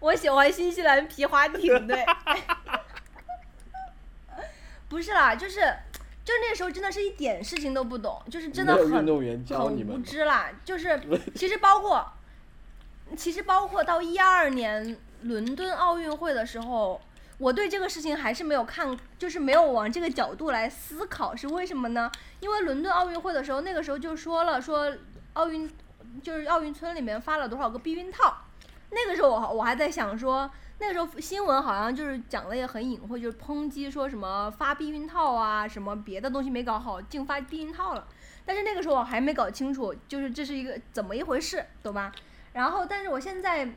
[0.00, 2.04] 我喜欢新西兰皮划艇队。
[4.88, 5.60] 不是啦，就是
[6.24, 9.20] 就那时候真的是一点事情都不懂，就是真的很很无
[9.70, 10.50] 你们吗知啦。
[10.64, 10.98] 就是
[11.36, 12.10] 其实包括，
[13.16, 16.98] 其实包括到一二年伦敦奥运会的时候，
[17.36, 22.10] 我对这个事情还是没有看，就是没有往这个角度来思考，是为什么呢？
[22.40, 24.96] 因为伦敦奥运会的时候，那个时候就说了，说
[25.34, 25.70] 奥运
[26.22, 28.38] 就是奥运村里面发了多少个避孕套。
[28.90, 38.06] 那个时候我我还在想说，那个时候新闻好像就是讲的也很隐晦，就是抨击说什么发避孕套啊，什么别的东西没搞好，净发避孕套了。
[38.46, 42.10] 但是那个时候我还没搞清楚，就是这是一个怎么一回事，懂吧？
[42.54, 43.68] 然后，但是我现在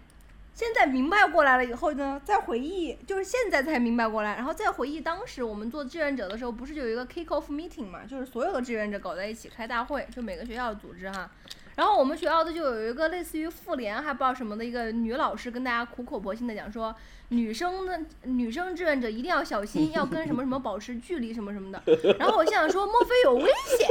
[0.54, 11.30] 现在明白过来了以后呢，再回忆，就是现在才明白过来，然后再回忆当时我们做志愿者的时候，不是有一个 kick off meeting 嘛，就是所有的志愿者搞在一起开大会，就每个学校组织哈。
[11.76, 16.94] 然后我们学校的就有一个类似于妇联还不知道什么的一个女老师跟大家苦口婆心的讲说，
[17.30, 21.82] 女生的女生志愿者一定要小心，要跟什么什么保持距离什么什么的。
[22.20, 23.88] 然后我心想说，莫非有危险？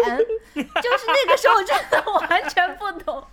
[0.55, 3.25] 就是那个时候真的完全不懂。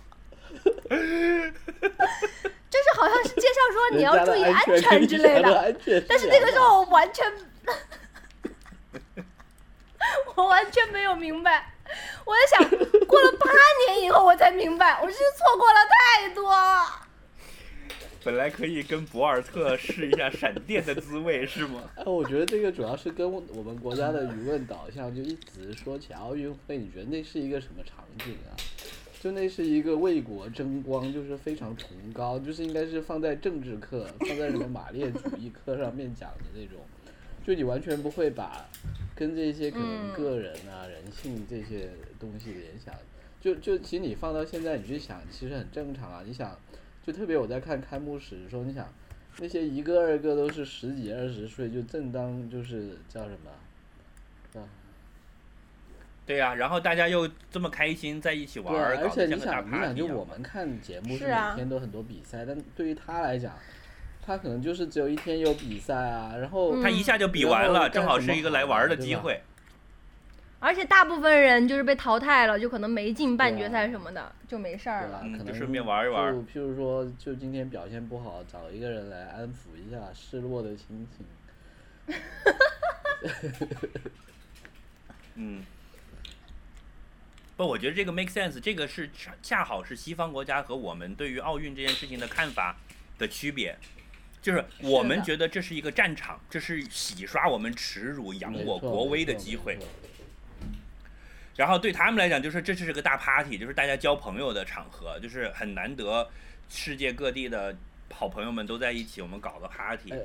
[2.70, 5.76] 就是好像是介绍说你要注意安全全之类的，
[6.08, 7.30] 但是那个时候我完全，
[10.36, 11.74] 我完全没有明白。
[12.24, 12.70] 我在想，
[13.06, 13.46] 过了八
[13.86, 16.54] 年以后我才明白，我是错过了太多。
[18.24, 21.82] 本来可以跟博尔特试一下闪电的滋味，是吗？
[21.96, 28.52] 哎， 我觉得这个主要是跟我们国家的舆论导向，就一直说起奥运会，你觉得那是一个什么场景啊？
[29.20, 36.84] 就那是一个为国争光，就是非常崇高，就是应该是放在政治课，放在什么马列主义课上面讲的那种，
[37.46, 38.64] 就你完全不会把
[39.18, 41.90] 跟这些可能嗯个人啊、人性这些
[42.20, 42.94] 东西联想。
[43.40, 46.22] 就就其实你放到现在，你去想，其实很正常啊。
[46.24, 46.56] 你想，
[47.04, 48.88] 就特别我在看开幕式的时候，你想
[49.38, 54.60] 那些一个二个都是十几二十岁，就正当就是叫什么？
[54.60, 54.62] 啊，
[56.26, 63.56] 对呀、然后大家又这么开心在一起玩而搞且你想，你想就我们看节目是每天都很多比赛，但对于他来讲，
[64.28, 69.40] 他可能就是只有一天有比赛啊，然后嗯他一下就比完了，正好是一个来玩儿的机会。
[70.60, 75.20] 而且大部分人就是被淘汰了，就可能没进半决赛什么的，就没事儿了。
[75.38, 82.14] 可能顺便玩一玩就譬如说，就今天表现不好，找一个人来安抚一下失落的心情。
[85.36, 85.64] 嗯，
[87.56, 92.76] 不，我觉得这个 make sense，这个是恰恰好是西方国家和我们对于奥运这件事情的看法
[93.16, 93.74] 的区别，
[94.40, 99.78] 就是我们觉得这是一个战场，这是洗刷我们耻辱、扬我国威的机会
[101.56, 106.28] 然后对他们来讲，就是这是个大 party，就是大家交朋友的场合，就是很难得，
[106.68, 107.76] 世界各地的
[108.12, 110.12] 好朋友们都在一起，我们搞个 party。
[110.12, 110.18] 哎，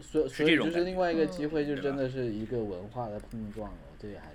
[0.00, 4.28] 所是所以就是这种感觉另外一个嗯机会，就真的是一个文化的碰撞了，这个还。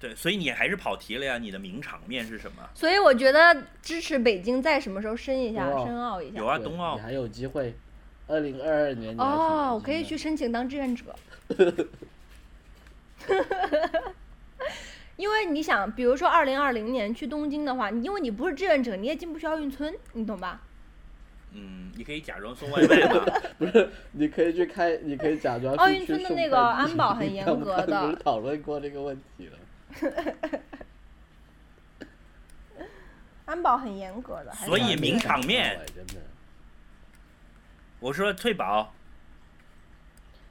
[0.00, 2.62] 对，所以你还是跑题了呀，你的名场面是什么？
[2.74, 6.38] 所以我觉得支持北京在什么时候申一下，申奥一下。
[6.38, 7.74] 有啊冬奥你还有机会，
[8.26, 11.14] 二零二二年你还挺哦，我可以去申请当志愿者。
[15.16, 20.60] 因为你想，比如说二零二零年去东京的话，因为你不是志愿者，你也进不去奥运村，你懂吧？
[21.54, 23.24] 嗯，你可以假装送外卖嘛。
[23.58, 29.58] 不是，你可以去开，你可以假装奥运村的那个安保很 严格的讨论过这个问题了。
[33.46, 34.52] 安保很严格的。
[34.52, 36.14] 还所以名场面哎真的。
[38.00, 38.92] 我说翠宝，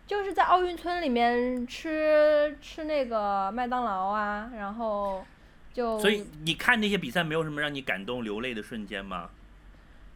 [0.05, 5.25] 就是在奥运村里面吃吃那个麦当劳啊，然后
[5.73, 9.29] 就所以你看那些比赛，没有什么让你感动流泪的瞬间吗？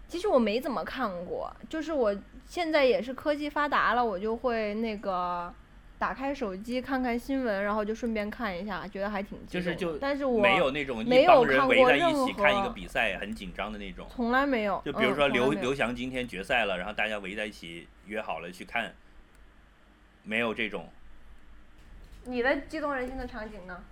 [0.08, 2.14] 其实我没怎么看过，就是我
[2.46, 5.54] 现在也是科技发达了，我就会那个
[6.02, 14.08] 打开手机看看新闻，然后就顺便看一下，觉得还挺激动就是就但是我没有那种没有一帮人围在一起看一个比赛很紧张的那种。
[14.10, 14.82] 从来没有。
[14.84, 18.92] 就比如说刘刘翔今天决赛了，然后大家围在一起约好了去看，
[20.24, 20.90] 没有这种
[22.24, 23.84] 你的激动人心的场景呢？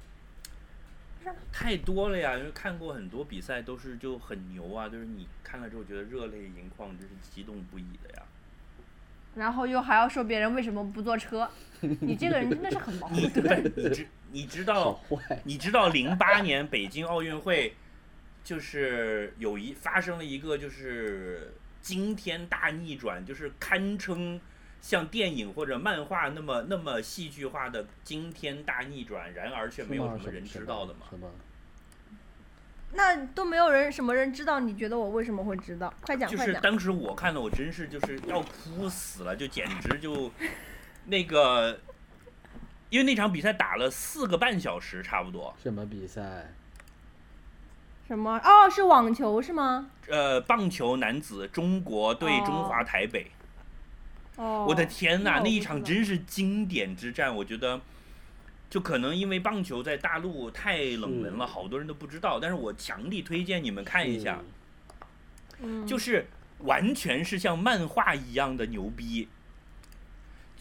[1.54, 2.36] 太多了呀。
[2.40, 8.24] 因为看过很多比赛都是就很牛啊，就是你看了之后觉得热泪盈眶，真是激动不已的呀。
[9.36, 11.50] 然后又还要说别人为什么不坐车，
[11.80, 13.64] 你这个人真的是很矛你盾。
[13.76, 15.02] 你知你知道，
[15.44, 17.74] 你知道零八年北京奥运会，
[18.44, 24.40] 就是有一发生了一个就是惊天大逆转，就是堪称
[24.82, 31.08] 像电影或者漫画那么那么戏剧化的惊天大逆转，然而却没有什么人知道的嘛。
[32.94, 35.94] 那都没有人什么人知道，你觉得我为什么会知道？
[36.02, 36.62] 快讲就是快讲。
[36.62, 40.32] 当时我看了，我真是就是要哭死了，就简直就
[41.06, 41.80] 那个，
[42.90, 46.52] 因为那场比赛打了四个半小时差不多，什么比赛？
[48.08, 48.42] 什么？
[48.44, 49.92] 哦，是网球是吗？
[50.08, 53.30] 呃，棒球男子中国对中华台北。
[54.36, 54.66] 哦。
[54.68, 57.80] 我的天呐，那一场真是经典之战，我觉得，
[58.70, 62.40] 就可能因为棒球在大陆太冷门了，好多人都不知道。
[62.40, 64.40] 但是我强力推荐你们看一下，
[65.60, 66.28] 嗯，就是
[66.60, 69.28] 完全是像漫画一样的牛逼。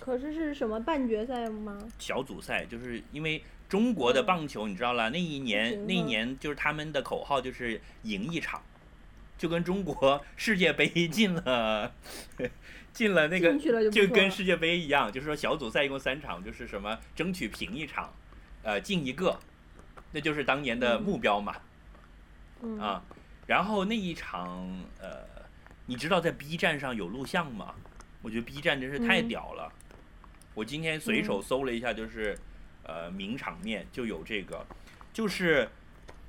[0.00, 1.76] 可是是什么半决赛吗？
[1.98, 8.62] 小组赛就是因为中国的嗯棒球，你知道了，那一年那一年就是他们的口号就是赢一场，
[9.36, 11.92] 就跟中国世界杯进了
[12.98, 18.12] 进了那个了就跟世界杯一样，就是说小组赛一共三场，就是什么争取平一场，
[18.64, 19.38] 呃进一个，
[20.10, 21.54] 那就是当年的嗯目标嘛。
[22.60, 23.04] 嗯啊，
[23.46, 24.68] 然后那一场
[25.00, 25.24] 呃，
[25.86, 27.72] 你知道在 B 站上有录像吗？
[28.20, 29.72] 我觉得 B 站真是太嗯屌了。
[30.54, 32.36] 我今天随手搜了一下，就是、
[32.82, 34.66] 呃名场面就有这个，
[35.12, 35.68] 就是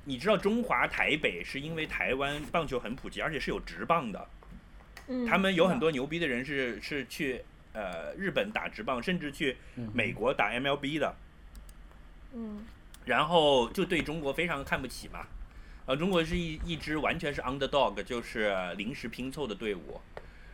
[0.04, 4.24] 你知道中华台北是因为台湾棒球很普及，而且是有职棒的，
[5.10, 11.14] 嗯，他们有很多牛逼的人是是去呃日本打职棒，甚至去嗯美国打 MLB 的，
[12.32, 12.64] 嗯。
[13.06, 15.26] 然后就对中国非常看不起嘛。
[15.86, 20.00] 呃，中国是一一支完全是 underdog，就是临时拼凑的队伍，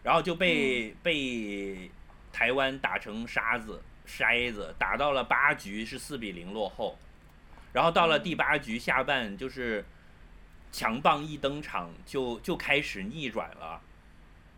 [0.04, 1.90] 然后就被、被
[2.32, 6.96] 台湾打成沙子筛子，打到了八局是四比零落后，
[7.72, 9.84] 然后到了第八局下半就是
[10.70, 13.82] 强棒一登场就就开始逆转了，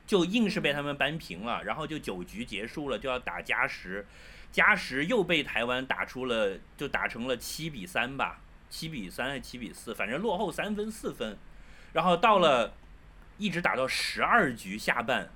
[0.08, 4.04] 就硬是被他们扳平了，然后就九局结束了就要打加时，
[4.50, 8.40] 加时又被台湾打出了就打成了七比三吧，
[8.70, 11.38] 七比三还是七比四，反正落后三分四分，
[11.92, 12.72] 然后到了
[13.36, 15.30] 一直打到十二局下半，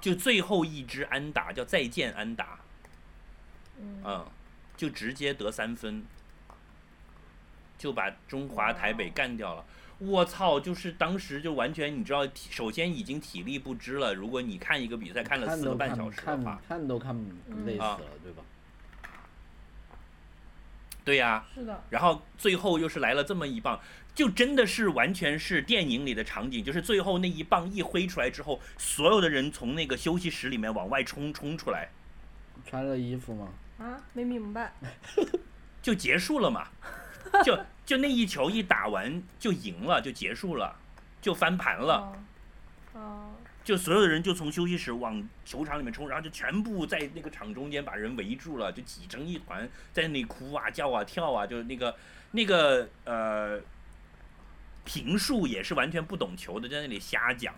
[0.00, 2.58] 就最后一支安打叫再见安打，
[3.78, 4.02] 嗯。
[4.04, 4.26] 嗯，
[4.76, 6.04] 就直接得三分，
[7.78, 9.64] 就把中华台北干掉了。
[9.98, 10.58] 我操！
[10.60, 14.14] 就是当时就完全，你知道，首先已经体力不支了。
[14.14, 17.14] 如果你看一个比赛看了四个半小时的看话，看都看
[17.48, 18.42] 嗯累死啊了，对吧？
[21.04, 23.78] 对呀、是的，然后最后又是来了这么一棒，
[24.14, 31.90] 就真的是完全是电影里的场景，就是最后那一棒一挥出来之后，所有的人从那个休息室里面往外冲冲出来，
[32.66, 33.48] 穿了衣服吗？
[33.78, 34.72] 啊，没明白，
[35.82, 36.68] 就结束了嘛，
[37.44, 40.76] 就就那一球一打完就赢了，就结束了，
[41.20, 41.94] 就翻盘了。
[42.94, 43.30] 哦，哦，
[43.62, 51.94] 就所有的人就从休息室往球场里面冲，然后就全部在那个场中间把人围住了，就挤成一团，在那里哭啊、叫啊、跳啊，就是那个
[52.30, 53.60] 那个呃，
[54.84, 57.54] 评述也是完全不懂球的，在那里瞎讲。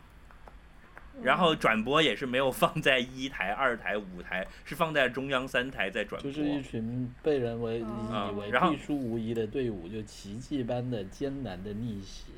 [1.22, 6.30] 然后转播也是没有放在一台、二台、五台，是放在中央三台在转播。
[6.30, 12.32] 就是一群被人为哦以为然后必输无疑的队伍，就奇迹般的艰难的逆袭。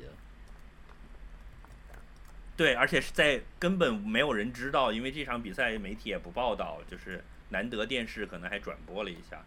[2.55, 9.41] 对，而且是在根本没有人知道，因为这场比赛媒体也不报道，就是难得电视可能还转播了一下，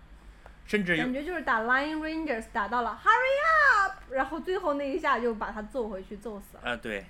[0.66, 6.70] 甚至有感觉就是打 Lion Rangers 打到了 Hurry up，然后最后那一下就把他揍回去，揍死了。
[6.70, 7.04] 啊，对，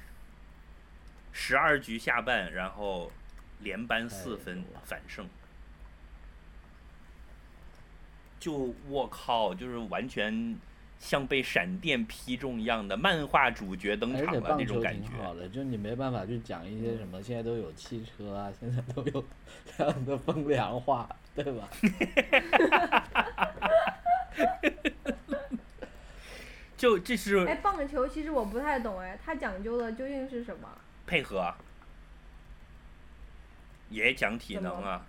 [1.32, 3.10] 十二局下半，然后
[3.60, 5.26] 连扳四分反胜，
[8.38, 10.56] 就我靠，就是完全
[10.98, 15.08] 像被闪电劈中一样的漫画主角登场了那种感觉。
[15.08, 19.24] 挺好的，就你没办法去讲一些什么，现在都有汽车啊，现在都有
[19.76, 21.68] 这样的风凉话，对吧？
[26.76, 30.68] 就这是哎，棒球其实我不太懂哎，它讲究的究竟是什么？
[31.12, 31.58] 配合啊，
[33.90, 35.04] 也讲体能啊，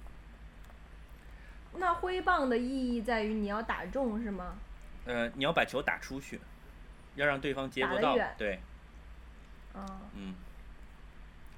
[1.78, 4.58] 那挥棒的意义在于你要打中是吗？
[5.06, 6.42] 呃，你要把球打出去，
[7.16, 8.60] 要让对方接不到对，
[9.72, 10.36] 啊，嗯，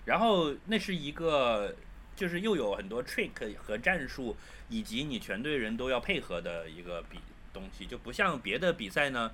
[0.06, 1.76] 然后那是一个，
[2.16, 4.38] 就是又有很多 trick 和战术，
[4.70, 7.18] 以及你全队人都要配合的一个比
[7.52, 9.32] 东西，就不像别的比赛呢，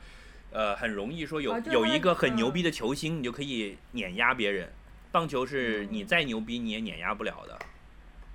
[0.51, 4.72] 呃，很容易说有、有一个很牛嗯逼的球星，你就可以碾压别人。
[5.12, 7.59] 棒球是你嗯再牛逼你也碾压不了的，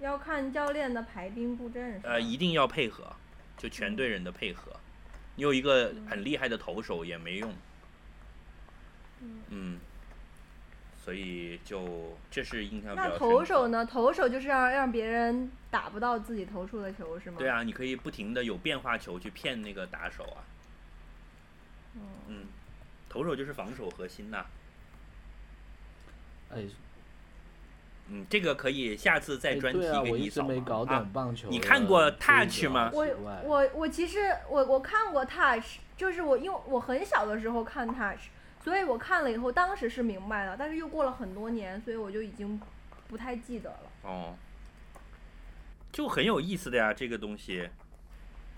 [0.00, 2.00] 要看教练的排兵布阵？
[2.02, 3.16] 呃，一定要配合，
[3.56, 4.72] 就全队人的配合。
[5.36, 7.54] 你有一个很厉害的投手也没用，
[9.20, 9.80] 嗯嗯，
[11.02, 13.84] 所以就这是印象比较那投手呢？
[13.84, 17.36] 投手就是让让别人打不到自己投出的球是吗？
[17.38, 17.48] 对。
[17.48, 20.44] 啊，你可以不停的有变化球去骗那个打手啊。
[21.94, 22.46] 嗯，嗯，
[23.08, 24.44] 投手就是防守核心呐、
[26.50, 26.62] 哎，
[28.08, 31.34] 嗯，这个可以下次再哎专题对啊，我一给你扫直没搞盲啊。
[31.48, 33.06] 你看过 Touch 吗我
[33.44, 34.18] 我我其实
[34.48, 38.28] 我我看过 Touch，就是我因为我很小的时候看 Touch，
[38.62, 42.60] 所以我看了以后当时是明白了，但是又过了很多年，所以我就已经
[43.08, 43.90] 不太记得了。
[44.02, 44.34] 哦，
[45.90, 47.68] 就很有意思的呀，这个东西，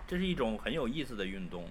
[0.07, 1.65] 这是一种很有意思的运动。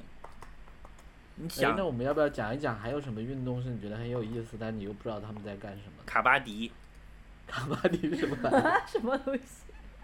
[1.38, 6.04] 你哎，想那我们要不要讲一讲还有什么运动是你觉得很有意思，但你又不知道他们在干什么？
[6.06, 6.72] 卡巴迪，
[7.48, 8.38] 卡巴迪是什么？
[8.88, 9.42] 什么东西？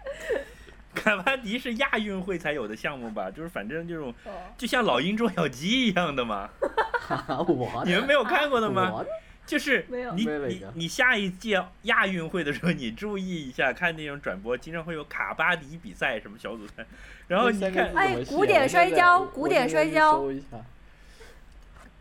[0.94, 3.28] 卡巴迪是亚运会才有的项目吧？
[3.30, 6.48] 就是反正这种哦，就像老鹰捉小鸡一样的嘛。
[7.08, 9.04] 我你们没有看过的吗？
[9.44, 16.86] 就是你你你下一届亚运会的时候，你注意一下，看那种转播，经常会有卡巴迪比赛什么小组赛，
[17.28, 20.24] 然后你看哎古古典摔跤古典摔跤。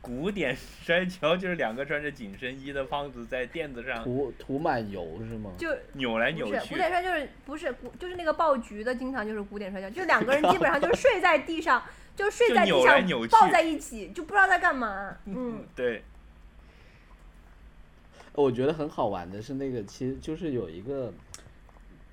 [0.04, 5.50] 古典 摔跤，就是两个穿着紧身衣的胖子在垫子上涂涂满油是吗？
[5.58, 6.76] 就扭来扭去古。
[6.76, 11.82] 典摔就是不是古就是那个爆菊的，经常就是古典摔跤，就两个人 基本上就是睡在地上，
[12.18, 15.18] 就睡在地上扭扭抱在一起，就不知道在干嘛。
[15.26, 16.04] 嗯，对，
[18.34, 21.14] 我觉得很好玩的是那个，其实就是有一个，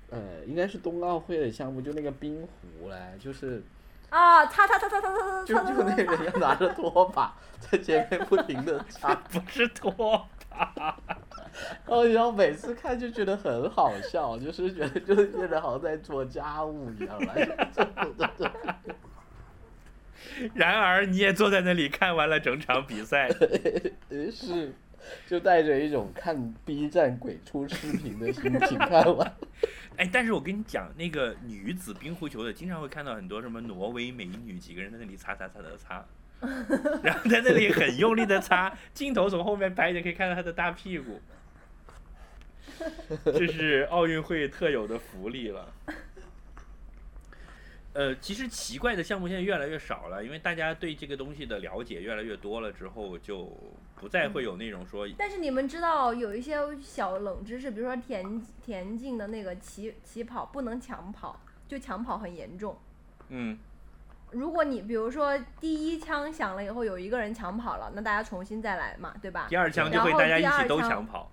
[0.09, 3.61] 呃，应该是冬奥会的项目，就那个冰壶嘞，就是
[4.11, 10.97] 啊，擦擦擦擦擦擦就擦擦就那个人要拿着拖把在前面不停的擦， 不是拖把，
[11.85, 17.17] 哦，然后每次看就觉得很好笑，就是觉得 就是觉得好像在做家务一样
[20.53, 23.29] 然而你也坐在那里看完了整场比赛，
[24.09, 24.73] 就是
[25.27, 29.33] 就带着一种看 B 站鬼畜视频的心情看完。
[29.97, 36.05] 哎，但是我跟你讲，那个女子冰壶球的，经常会看到很多什么挪威美女，几个人在那里擦擦擦擦擦，
[37.03, 41.21] 然后在那里很用力的擦，镜头从后面拍着可以看到她的大屁股，
[43.25, 45.71] 这是奥运会特有的福利了。
[47.93, 53.51] 呃，其实奇怪的项目现在越来越少了，因为大家对这个东西的了解越来越多了之后，就
[53.95, 62.77] 不再会有那种说但是你们知道有一些小冷知识，比如说田田径的那个起起跑不能抢跑，就抢跑很严重。
[63.27, 63.57] 嗯
[64.31, 69.57] 如果你比如说第一枪响了以后有一个人抢跑了，那大家重新再来嘛，对吧第？
[69.57, 71.29] 二枪就会大家一起都抢跑。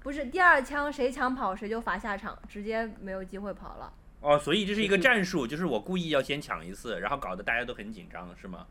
[0.00, 3.92] 不是第二枪谁抢跑谁就罚下场，直接没有机会跑了。
[4.22, 8.66] 哦，所以这是一个战术，就是我故意要先抢一次，然后搞得大家都很紧张，是吗？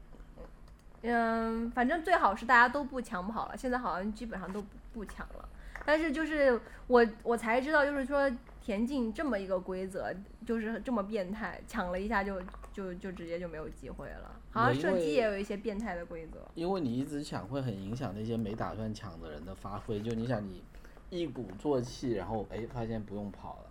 [1.03, 5.49] 嗯，反正最好是大家都不抢跑了，现在好像基本上都不不抢了。
[5.83, 8.31] 但是就是我我才知道，就是说
[8.61, 10.13] 田径这么一个规则，
[10.45, 12.39] 就是这么变态，抢了一下就
[12.71, 14.39] 就就直接就没有机会了。
[14.51, 16.39] 好像射击也有一些变态的规则。
[16.53, 19.99] 因为你一直抢会很影响那些没打算抢的人的发挥。
[19.99, 20.63] 就你想你
[21.09, 23.70] 一鼓作气，然后哎发现不用跑了，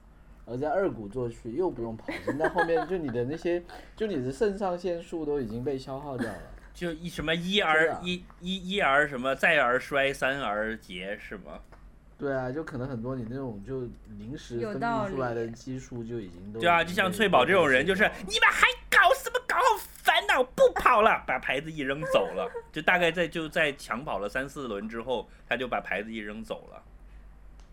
[0.51, 2.07] 而在二鼓作气又不用跑，
[2.38, 3.62] 那后面就你的那些
[3.94, 6.38] 就你的肾上腺素都已经被消耗掉了。
[6.74, 11.61] 就一什么一而的一一一而什么再而衰三而竭是吗？
[12.18, 13.88] 对啊，就可能很多你那种就
[14.18, 26.82] 临时分泌出来的激素就已经都对啊，就像翠宝这种人，就是你们还搞什么搞，好烦恼，不跑了，把牌子一扔走了，就大概在就在抢跑了三四轮之后，他就把牌子一扔走了。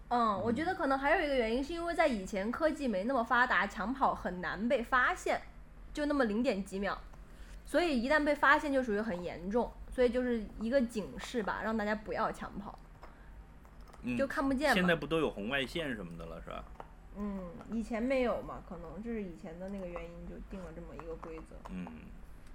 [0.10, 5.41] 嗯，我觉得可能还有一个原因，是因为在以前科技没那么发达，抢跑很难被发现，
[5.93, 6.97] 就那么零点几秒，
[7.66, 12.80] 所以一旦被发现就属于很严重，所以就是一个警示吧，让大家不要抢跑，
[14.03, 14.74] 嗯就，看不见嘛。
[14.76, 16.64] 现在不都有红外线什么的了是吧？
[17.18, 17.41] 嗯，
[17.72, 21.55] 以前没有嘛，可能这是以前的那个原因，就定了这么一个规则。
[21.70, 21.86] 嗯，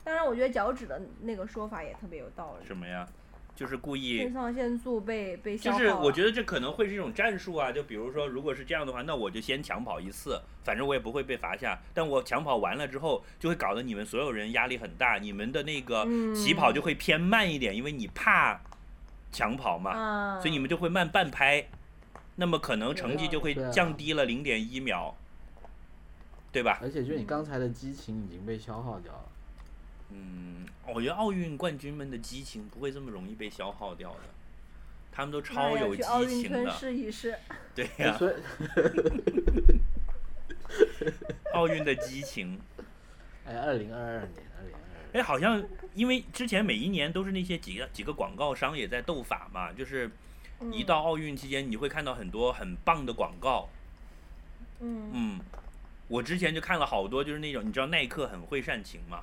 [0.02, 3.06] 当然，我觉得脚趾的那个说法也特别有道理，什么呀？
[3.54, 5.72] 就是故意肾上腺素被被就。
[5.78, 11.78] 是我觉得这可能会是一种战术啊，就比如说，如果是这样的话，那我就先抢跑一次，反正我也不会被罚下。
[11.92, 18.60] 但我抢跑完了之后，就会搞得你们所有人压力很大，你们的那个起跑就会偏慢一点，因为你怕
[19.30, 21.66] 抢跑嘛，啊，所以你们就会慢半拍，
[22.36, 25.14] 那么可能成绩就会降低了零点一秒，
[26.50, 26.78] 对吧？
[26.82, 29.24] 而且就你刚才的激情已经被消耗掉了。
[30.12, 34.20] 嗯，我觉得奥运冠军们的激情不会这么容易被消耗掉的，
[35.10, 36.02] 他们都超有激
[36.42, 37.34] 情的，试一试。
[37.74, 38.18] 对呀、
[41.54, 42.60] 奥运的激情。
[43.46, 44.78] 哎，二零二二年，二零二
[45.14, 45.62] 二哎，好像
[45.94, 50.10] 因为之前每一年都是那些几个几个广告商也在斗法嘛，就是
[50.72, 53.68] 一嗯到奥运期间，你会看到很多很棒的广告。
[54.80, 55.10] 嗯。
[55.12, 55.40] 嗯，
[56.08, 59.22] 我之前就看了好多，就是那种你知道耐克很会煽情嘛，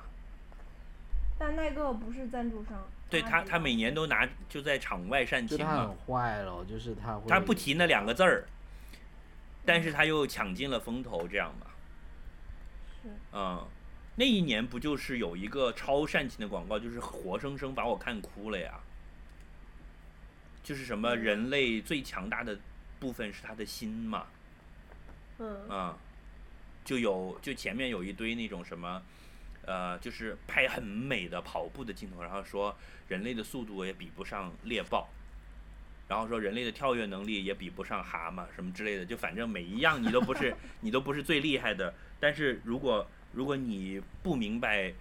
[1.40, 2.86] 但耐克不是赞助商。
[3.08, 8.44] 对他他每年都拿就在场外煽情嘛就他很，坏了，就是他会他不提那两个字儿，
[9.64, 11.66] 但是他又抢尽了风头，这样吧。
[13.02, 13.66] 是嗯，
[14.16, 18.78] 那一年不就是有一个超煽情的广告，就是活生生把我看哭了呀。
[20.62, 22.56] 就是什么嗯人类最强大的
[23.00, 24.26] 部分是他的心嘛，
[25.38, 25.96] 嗯啊、
[26.84, 29.02] 就有就前面有一堆那种什么，
[29.66, 32.76] 呃，就是拍很美的跑步的镜头，然后说
[33.08, 35.08] 人类的速度也比不上猎豹，
[36.08, 44.92] 然后说人类的跳跃能力也比不上蛤蟆什么之类的，就反正每一样你都不是你都不是最厉害的，但是如果如果你不明白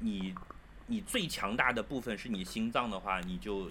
[0.00, 0.34] 你
[0.88, 3.70] 你最强大的部分是你心脏的话，你就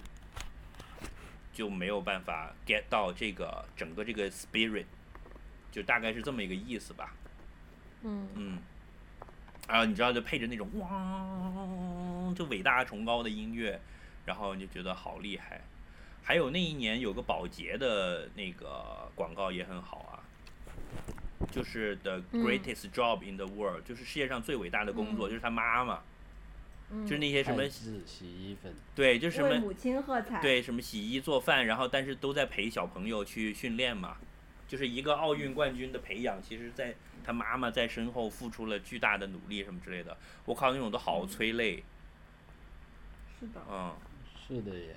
[1.54, 4.86] 就没有办法 get 到这个整个这个 spirit，
[5.72, 7.14] 就大概是这么一个意思吧。
[8.04, 8.28] 嗯。
[8.34, 8.58] 嗯，
[9.72, 13.80] 然后你知道就配着那种哇，就伟大崇高的音乐，
[14.26, 15.62] 然后你就觉得好厉害。
[16.22, 20.20] 还有那一年有个保洁的那个广告也很好啊，
[21.50, 26.02] 就是 the 嗯 greatest job in the world，、就是世界上最伟大的工作，嗯就是他妈妈。
[26.94, 34.18] 嗯就是那些什么洗衣粉，对，就是什么母亲喝彩。，对什么洗衣做饭，然后但是都在陪小朋友去训练嘛，
[34.68, 36.94] 就是一个奥运冠军的培养，其实在
[37.24, 41.84] 他妈妈在身后付出了巨大的努力什么之类的，我靠，那种都好催泪，
[43.40, 43.62] 是的。
[43.70, 43.94] 嗯。
[44.48, 44.96] 是的耶。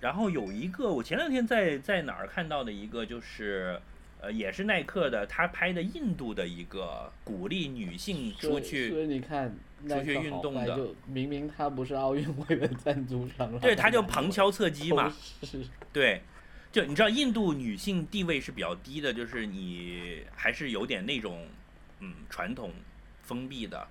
[0.00, 3.78] 然后有一个，我前两天在在哪儿看到的一个，就是，
[4.20, 9.54] 呃，也是耐克的，他拍的印度的一个鼓励女性出去，所以你看，
[9.86, 16.22] 出去运动的就明明他不是奥运会的赞助商，对，他就就 旁敲侧击嘛，是对，
[16.72, 21.48] 就你知道印度女性地位是比较低的，就是你还是有点那种，
[21.98, 22.72] 嗯，传统
[23.22, 23.88] 封闭的，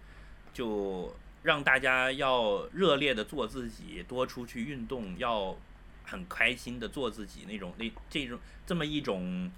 [0.54, 1.14] 就
[1.44, 5.58] 让大家要热烈的做自己，多出去运动，要
[6.06, 9.52] 很开心的做自己那种那这种这么一种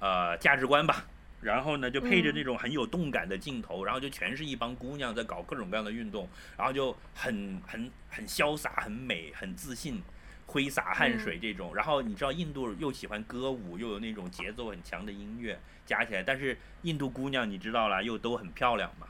[0.00, 1.06] 呃价值观吧。
[1.40, 10.02] 然后呢，就配着嗯那种很有动感的镜头，然后就全是一帮姑娘在搞各种各样的运动，然后就很很很潇洒、很美、很自信，
[10.48, 11.74] 挥洒汗水这种。
[11.76, 19.06] 然后你知道印度又喜欢歌舞，又有那种节奏很强的音乐加起来，但是印度姑娘你知道啦，又都很漂亮嘛，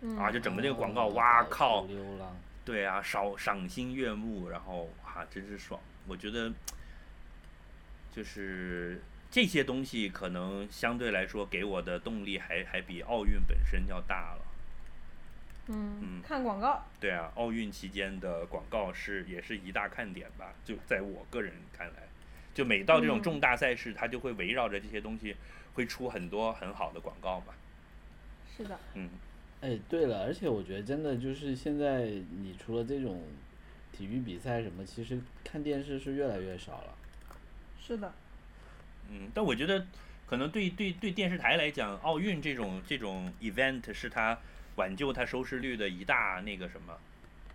[0.00, 1.86] 嗯啊，就整个这个广告，哦哇靠！
[2.64, 5.80] 对啊，赏赏心悦目，然后啊，真是爽！
[6.08, 6.52] 我觉得
[8.12, 14.40] 就是这些东西，可能相对来说给我的动力还还比奥运本身要大了。
[15.68, 16.84] 嗯嗯，看广告。
[17.00, 20.54] 对啊，奥运期间的广告是也是一大看点吧？
[20.64, 22.02] 就在我个人看来，
[22.54, 25.34] 就每到这种嗯重大赛事，它就会围绕着这些东西，
[25.74, 27.54] 会出很多很好的广告嘛。
[28.56, 28.78] 是的。
[28.94, 29.10] 嗯，
[29.60, 33.22] 哎，对了，而且我觉得真的就是现在，你除了这种
[33.92, 36.94] 体育比赛什么，其实看电视是越来越少了。
[37.80, 38.12] 是的。
[39.10, 39.86] 嗯，但我觉得
[40.26, 44.38] 可能对对对电视台来讲，奥运这种这种 event 是它
[44.76, 46.96] 挽救它收视率的一大那个什么，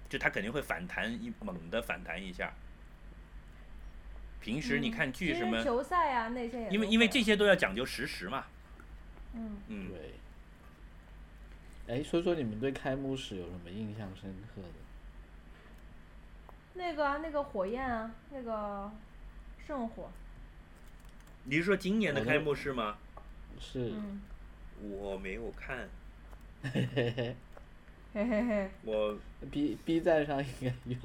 [0.09, 2.53] 就它肯定会反弹一猛的反弹一下。
[4.41, 8.45] 平时你嗯看剧什么，球赛啊那些也因为因为这些都要讲究实时嘛，
[9.33, 10.15] 嗯，嗯，对。
[11.87, 14.67] 哎，说说你们对开幕式有什么印象深刻的？
[16.73, 18.89] 那个啊那个火焰啊，那个
[19.67, 20.09] 圣火，
[21.43, 22.97] 你是说今年的开幕式吗？
[23.59, 24.21] 是，嗯，
[24.79, 25.89] 我没有看，
[26.63, 27.35] 嘿嘿嘿
[28.13, 29.17] 嘿嘿嘿，我
[29.49, 30.97] ，B B 站上应该有，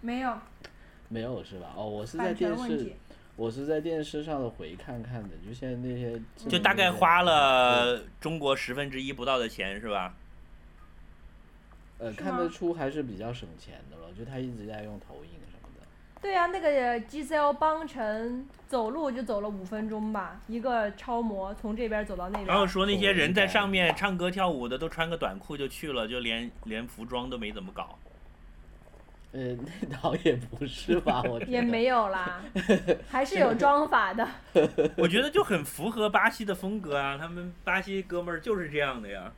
[0.00, 0.36] 没有
[1.08, 1.72] 没有是吧？
[1.76, 2.92] 哦，我是在电视，，
[3.36, 10.14] 我是在电视上的回看看的，就现在那些就大概花了中国十分之一不到的钱是吧？
[11.98, 15.30] 呃，看得出还是比较省钱的了，就他一直在用投影。
[16.24, 22.46] 对啊，那个 GCL 帮城走路就走了五分钟吧，一个超模从这边走到那边。
[22.46, 27.98] 然后说那些人在上面唱歌跳舞的都穿个短裤就去了，就连连服装都没怎么搞。
[29.32, 32.40] 呃，那倒也不是吧，我觉得也没有啦，
[33.10, 34.26] 还是有 妆法的。
[34.96, 39.30] 我觉得就很符合巴西的风格啊，他们巴西哥们儿就是这样的呀。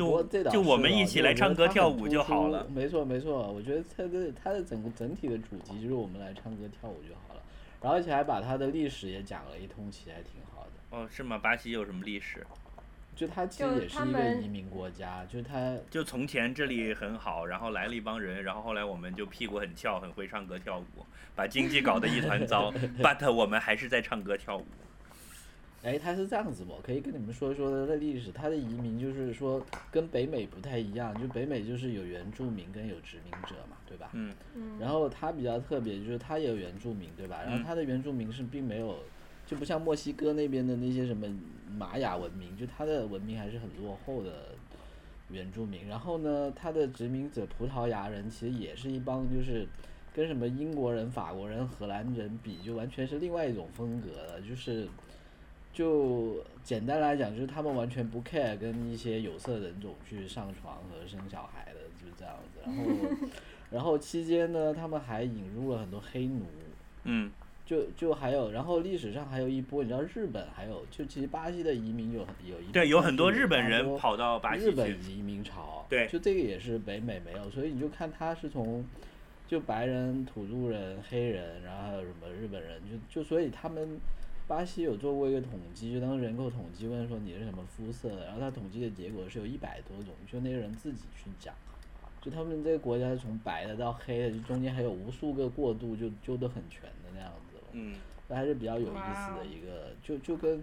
[0.00, 2.66] 不就这就我们一起来唱歌跳舞就好了。
[2.72, 7.42] 没错没错，我觉得它的它的整个整体的主题就是我们来唱歌跳舞就好了，
[7.80, 10.96] 然后而且还把它的历史也讲了一通，其实还挺好的。
[10.96, 11.38] 哦，是吗？
[11.38, 12.46] 巴西有什么历史？
[13.16, 22.72] 就它其实也是一个移民国家，就它就从前这里很好，然后来了一帮人，然后后来我们就屁股很翘，很会唱歌跳舞，把经济搞得一团糟，
[23.02, 24.64] but 我们还是在唱歌跳舞。
[25.82, 28.30] 哎，他是这样子，我可以跟你们说一说他的历史。
[28.32, 34.10] 他的移民就是说跟北美不太一样，就北美就是有原住民跟有殖民者嘛，对吧？
[34.12, 37.40] 嗯嗯，然后他比较特别，就是他也有原住民，对吧？
[37.42, 38.98] 然后嗯它的原住民是并没有，
[39.46, 41.26] 就不像墨西哥那边的那些什么
[41.74, 44.48] 玛雅文明，就他的文明还是很落后的
[45.30, 45.88] 原住民。
[45.88, 49.66] 然后呢，他的殖民者葡萄牙人其实也是一帮就是
[50.12, 54.86] 跟什么英国人、法国人、荷兰人比，就完全是另外一种风格的，就是。
[55.72, 62.60] 就简单来讲，就是他们完全不 care 跟一些有色人种去上床和生小孩的，就是这样子。
[62.64, 63.26] 然后，
[63.70, 66.44] 然后期间呢，他们还引入了很多黑奴，
[67.04, 67.30] 嗯
[67.64, 75.08] 就就还有，然后历史上还有一波，你知道日本还有，就其实巴西的移民有很有一对，有很多日本人跑到巴日西去本。
[75.08, 78.84] 移民潮，对就这个也是北美没有，所以你就看他是从
[79.46, 84.00] 就白人、土著人、黑人，然后还有什么日本人，就就所以他们
[84.50, 91.54] 巴西有做过一个统计，就当时人口统计问说你是什么肤色，然后他统计的结果是有一百多种，就那个人自己去讲。
[92.20, 97.62] 就他们这个国家是从白的到黑的，就中间还有无数个过渡，就就都很全的那样子了。
[97.74, 97.94] 嗯，
[98.26, 100.60] 那还是比较有意思的一个，就就跟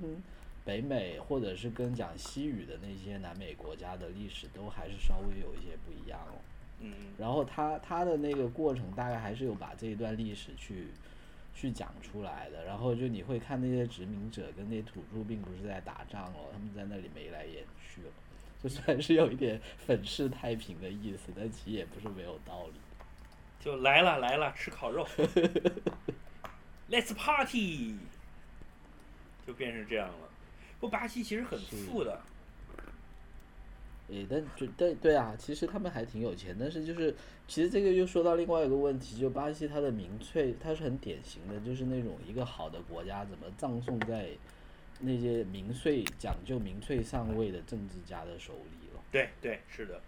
[0.66, 6.42] 北美或者是跟讲西语的那些南美国家的历史都还是稍微有一些不一样了。
[6.82, 10.90] 嗯然后他他的那个过程大概还是有把这一段历史去
[11.60, 18.10] 去讲出来的，然后就你会看那些殖民者跟那些土著并不是在打仗哦，他们在那里眉来眼去了，
[18.62, 22.74] 就虽然是有一点粉饰太平的意思，但其实也不是没有道理。
[23.60, 25.06] 就来了来了，吃烤肉
[26.92, 27.98] ，Let's party，
[29.48, 30.30] 就变成这样了。
[30.80, 31.76] 不，巴西其实很是。
[31.78, 32.22] 富的，
[34.10, 37.14] 诶，但就对对啊，其实他们还挺有钱，但是就是
[37.48, 44.30] 其实这个又说到另外一个问题，就巴西它的民粹，它是很典型的，就是那种一个好的国家怎么葬送在
[45.02, 49.04] 那些民粹讲究民粹上位的政治家的手里了。
[49.12, 50.02] 对对是的。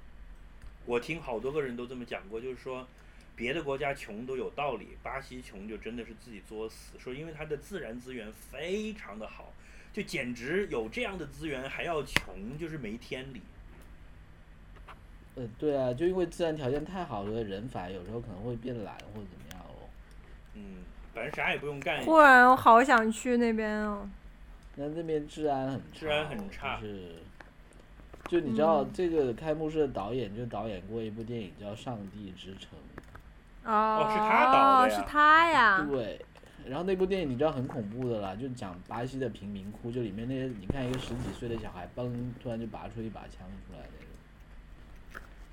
[0.85, 2.87] 我听好多个人都这么讲过，就是说
[3.35, 6.97] 别的国家穷都有道理，巴西穷就真的是自己作死。
[6.97, 9.53] 说因为它的自然资源非常的好，
[9.91, 13.41] 就简直有这样的资源还要穷，就是没天理。
[15.39, 19.87] 呃，对啊，就因为自然条件太好了，人反而有时候可能会变懒或者怎么样哦。
[20.55, 20.83] 嗯，
[21.13, 24.09] 反正啥也不用干，忽然我好想去那边哦。
[24.75, 27.15] 那那边治安很差、治安很差就是，
[28.27, 32.77] 就你知道、嗯这个开幕式的导演就导演过一部电影叫《上帝之城》。
[33.69, 35.87] 哦，是他导的呀是他呀。
[35.89, 36.19] 对，
[36.65, 42.11] 然后那部电影你知道很恐怖的啦，就讲巴西的贫民窟，就里面那些你看一个十几岁的小孩，嘣，
[42.41, 43.98] 突然就拔出一把枪出来那种，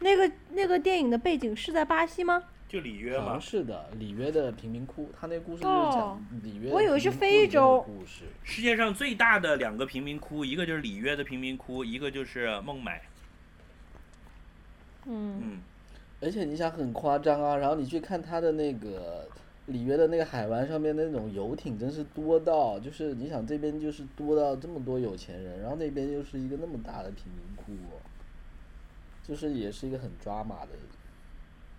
[0.01, 2.42] 那个那个电影的背景是在巴西吗？
[2.68, 8.24] 就里约嘛好像，是的，里约的贫民窟，他那故事就是哦讲里约的我以为是非洲故事。
[8.42, 13.03] 世界上最大的两个贫民窟，一个就是里约的贫民窟，一个就是孟买。
[15.07, 15.61] 嗯，嗯，
[16.20, 19.28] 而且你想很夸张啊，然后你去看他的那个
[19.66, 27.95] 里约的那个海湾上面那种游艇，真是多到，就是你想这边就是多到这么多有钱人，然后那边又是一个那么大的贫民窟哦，
[29.26, 30.70] 就是也是一个很抓马的。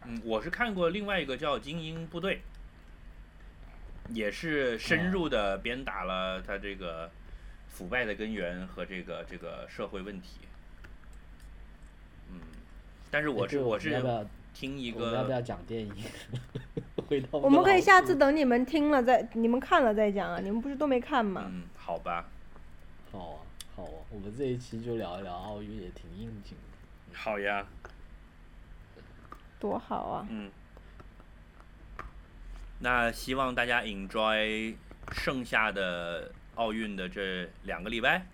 [0.06, 2.42] 嗯，我是看过另外一个叫《精英部队》，
[4.14, 7.10] 也是深入的鞭打了他这个
[7.68, 10.42] 腐败的根源和这个这个社会问题。
[12.32, 12.42] 嗯，
[13.10, 15.94] 但是我是我是们要不要听一我们要不要讲电影？
[17.08, 20.40] 回到我们可以下次等你们听了再，你们看了再讲啊。
[20.42, 21.46] 你们不是都没看吗？
[21.50, 22.30] 嗯，好吧，
[23.12, 23.40] 好啊
[23.76, 26.77] 好啊，我们这一期就聊一聊奥运，也挺应景的。
[27.14, 27.66] 好呀，
[29.60, 30.28] 多好啊！
[30.30, 30.52] 嗯。
[32.80, 34.76] 那希望大家 enjoy
[35.12, 38.26] 剩下的奥运的这两个礼拜。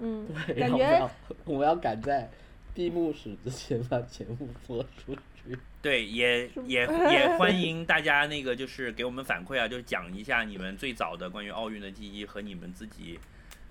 [0.00, 1.10] 嗯，对，感觉然后我要
[1.44, 2.28] 我们要赶在
[2.74, 5.56] 闭幕式之前把节目播出去。
[5.80, 13.18] 对，也也也欢迎大家那个就是给我们反馈啊， 就是讲一下你们最早的关于奥运的记忆和你们自己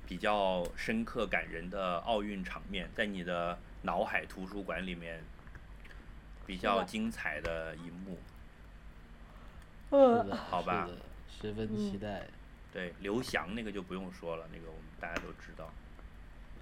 [0.08, 5.24] 比较深刻感人的奥运场面，在你的脑海图书馆里面
[6.46, 8.18] 比较精彩的一幕。
[9.90, 10.88] 是呃的，好吧，
[11.28, 12.28] 十分期嗯待。
[12.72, 15.74] 对，刘翔那个就不用说了，那个我们大家都知道，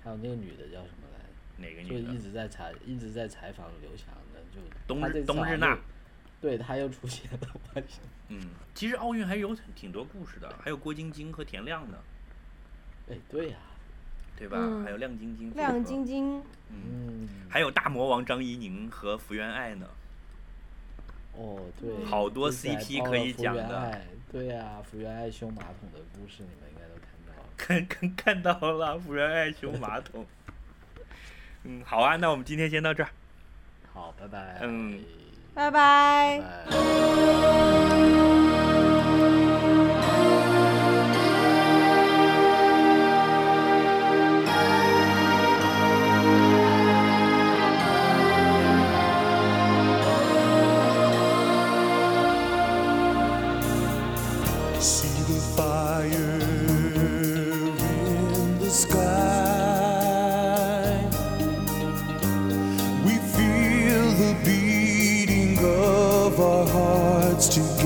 [0.02, 1.28] 还有那个女的叫什么来着？
[1.58, 2.18] 哪个女的就一？
[2.22, 5.78] 直在采一直在采访刘翔的，就冬日冬日娜
[6.40, 7.82] 对他又出现了，我。
[8.30, 8.40] 嗯，
[8.74, 11.98] 其实奥运还有挺挺多故事的，还有郭晶晶和田亮呢，
[13.10, 13.58] 哎，对呀、
[14.38, 14.58] 对吧？
[14.60, 16.38] 嗯还有亮晶晶，亮晶，晶，
[16.70, 19.88] 嗯，嗯，还有大魔王张怡宁和福原爱呢。
[21.34, 27.50] 哦，对，好多 CP 可以讲的对呀、福原爱修马桶的故事，你们应该都看到了。
[27.58, 30.26] 看看看到了，福原爱修马桶。
[31.64, 33.10] 嗯，好啊，那我们今天先到这儿。
[33.94, 34.60] 好，拜拜。
[34.62, 35.00] 嗯
[35.54, 36.42] 拜拜拜。
[36.70, 38.27] 拜。
[55.98, 56.40] Fire
[57.90, 59.00] in the sky.
[63.06, 67.77] We feel the beating of our hearts together.